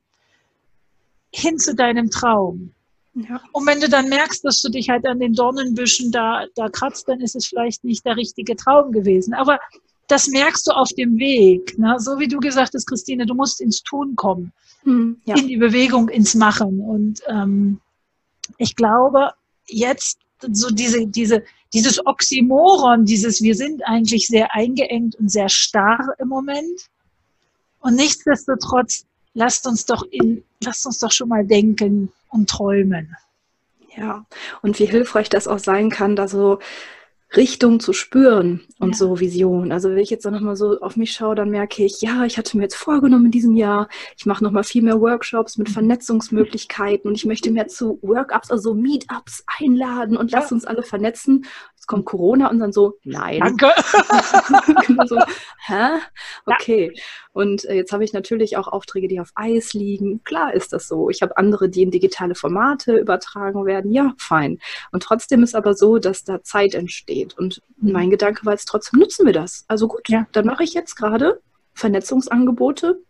[1.33, 2.71] hin zu deinem Traum.
[3.15, 3.41] Ja.
[3.51, 7.07] Und wenn du dann merkst, dass du dich halt an den Dornenbüschen da, da kratzt,
[7.07, 9.33] dann ist es vielleicht nicht der richtige Traum gewesen.
[9.33, 9.57] Aber
[10.11, 11.77] das merkst du auf dem Weg.
[11.79, 11.95] Ne?
[11.99, 14.51] So wie du gesagt hast, Christine, du musst ins Tun kommen,
[14.83, 15.35] hm, ja.
[15.35, 16.81] in die Bewegung, ins Machen.
[16.81, 17.79] Und ähm,
[18.57, 19.31] ich glaube,
[19.67, 20.19] jetzt
[20.51, 21.43] so diese, diese,
[21.73, 26.89] dieses Oxymoron, dieses, wir sind eigentlich sehr eingeengt und sehr starr im Moment.
[27.79, 33.15] Und nichtsdestotrotz, lasst uns doch in, lasst uns doch schon mal denken und träumen.
[33.95, 34.25] Ja,
[34.61, 36.59] und wie hilfreich das auch sein kann, da so
[37.35, 38.97] Richtung zu spüren und ja.
[38.97, 39.71] so Vision.
[39.71, 42.37] Also wenn ich jetzt noch mal so auf mich schaue, dann merke ich, ja, ich
[42.37, 45.69] hatte mir jetzt vorgenommen in diesem Jahr, ich mache noch mal viel mehr Workshops mit
[45.69, 50.39] Vernetzungsmöglichkeiten und ich möchte mehr zu Workups, also Meetups einladen und ja.
[50.39, 51.45] lass uns alle vernetzen.
[51.91, 53.41] Kommt Corona und dann so, nein.
[53.41, 53.67] Danke.
[54.87, 55.19] genau so,
[55.65, 55.99] hä?
[56.45, 56.93] Okay.
[56.95, 57.03] Ja.
[57.33, 60.23] Und äh, jetzt habe ich natürlich auch Aufträge, die auf Eis liegen.
[60.23, 61.09] Klar ist das so.
[61.09, 63.91] Ich habe andere, die in digitale Formate übertragen werden.
[63.91, 64.59] Ja, fein.
[64.93, 67.37] Und trotzdem ist aber so, dass da Zeit entsteht.
[67.37, 67.91] Und mhm.
[67.91, 69.65] mein Gedanke war jetzt trotzdem, nutzen wir das.
[69.67, 70.25] Also gut, ja.
[70.31, 71.41] dann mache ich jetzt gerade
[71.73, 73.01] Vernetzungsangebote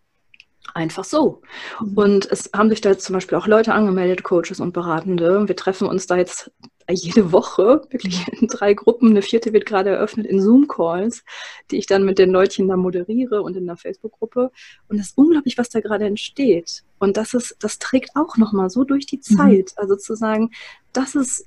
[0.74, 1.42] Einfach so.
[1.80, 1.98] Mhm.
[1.98, 5.46] Und es haben sich da jetzt zum Beispiel auch Leute angemeldet, Coaches und Beratende.
[5.46, 6.50] Wir treffen uns da jetzt
[6.90, 9.10] jede Woche, wirklich in drei Gruppen.
[9.10, 11.24] Eine vierte wird gerade eröffnet in Zoom-Calls,
[11.70, 14.50] die ich dann mit den Leutchen da moderiere und in der Facebook-Gruppe.
[14.88, 16.82] Und es ist unglaublich, was da gerade entsteht.
[16.98, 19.36] Und das ist, das trägt auch nochmal so durch die mhm.
[19.36, 19.72] Zeit.
[19.76, 19.76] Mhm.
[19.76, 20.50] Also zu sagen,
[20.92, 21.46] das ist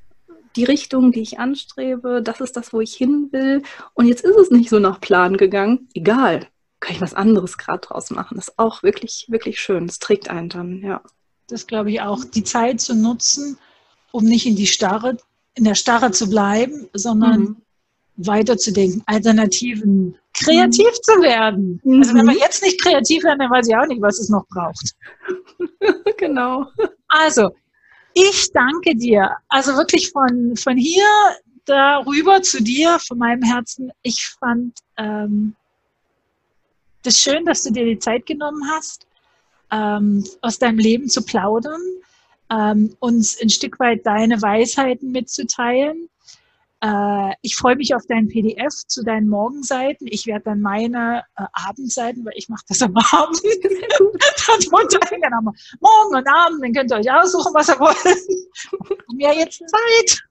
[0.56, 3.62] die Richtung, die ich anstrebe, das ist das, wo ich hin will.
[3.94, 5.90] Und jetzt ist es nicht so nach Plan gegangen.
[5.94, 6.48] Egal,
[6.80, 8.36] kann ich was anderes gerade draus machen.
[8.38, 9.86] Das ist auch wirklich, wirklich schön.
[9.86, 11.02] Es trägt einen dann, ja.
[11.48, 12.24] Das glaube ich auch.
[12.26, 13.58] Die Zeit zu nutzen,
[14.16, 15.18] um nicht in die Starre,
[15.56, 17.58] in der Starre zu bleiben, sondern mhm.
[18.16, 21.04] weiterzudenken, Alternativen, kreativ mhm.
[21.04, 21.82] zu werden.
[21.84, 22.00] Mhm.
[22.00, 24.46] Also wenn wir jetzt nicht kreativ werden, dann weiß ich auch nicht, was es noch
[24.48, 24.96] braucht.
[26.18, 26.66] genau.
[27.10, 27.50] Also,
[28.14, 29.32] ich danke dir.
[29.50, 31.04] Also wirklich von, von hier
[31.66, 33.92] darüber zu dir, von meinem Herzen.
[34.02, 35.56] Ich fand ähm,
[37.04, 39.06] das schön, dass du dir die Zeit genommen hast,
[39.72, 41.82] ähm, aus deinem Leben zu plaudern,
[42.52, 46.10] ähm, uns ein Stück weit deine Weisheiten mitzuteilen.
[46.82, 50.08] Äh, ich freue mich auf dein PDF zu deinen Morgenseiten.
[50.10, 53.42] Ich werde dann meine äh, Abendseiten, weil ich mache das am Abend,
[55.22, 57.98] dann morgen und Abend, dann könnt ihr euch aussuchen, was ihr wollt.
[59.14, 60.22] Mir jetzt Zeit.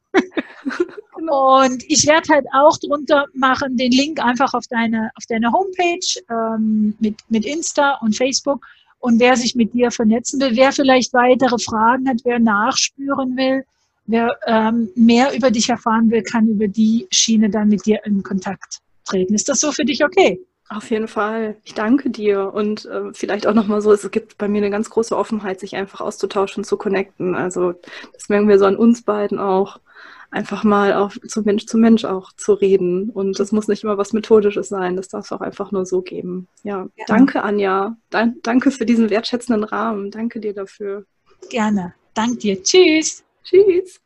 [1.17, 6.21] Und ich werde halt auch drunter machen, den Link einfach auf deine, auf deine Homepage
[6.31, 8.65] ähm, mit, mit Insta und Facebook.
[9.05, 13.63] Und wer sich mit dir vernetzen will, wer vielleicht weitere Fragen hat, wer nachspüren will,
[14.07, 18.23] wer ähm, mehr über dich erfahren will, kann über die Schiene dann mit dir in
[18.23, 19.35] Kontakt treten.
[19.35, 20.41] Ist das so für dich okay?
[20.71, 21.57] Auf jeden Fall.
[21.65, 24.89] Ich danke dir und äh, vielleicht auch nochmal so, es gibt bei mir eine ganz
[24.89, 27.35] große Offenheit, sich einfach auszutauschen, zu connecten.
[27.35, 27.75] Also
[28.15, 29.81] das merken wir so an uns beiden auch
[30.31, 33.11] einfach mal auch zu Mensch zu Mensch auch zu reden.
[33.11, 34.97] Und das muss nicht immer was Methodisches sein.
[34.97, 36.49] Das darf es auch einfach nur so geben.
[36.63, 37.05] Ja, ja.
[37.07, 37.97] danke, Anja.
[38.11, 40.11] Dan danke für diesen wertschätzenden Rahmen.
[40.11, 41.05] Danke dir dafür.
[41.51, 41.95] Gerne.
[42.15, 42.63] Danke dir.
[42.63, 43.25] Tschüss.
[43.45, 44.01] Tschüss.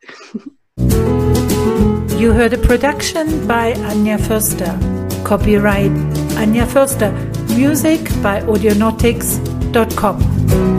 [2.18, 4.78] You heard a production by Anja Förster.
[5.24, 5.92] Copyright
[6.36, 7.12] Anja Förster.
[7.56, 10.77] Music by audionautics.com.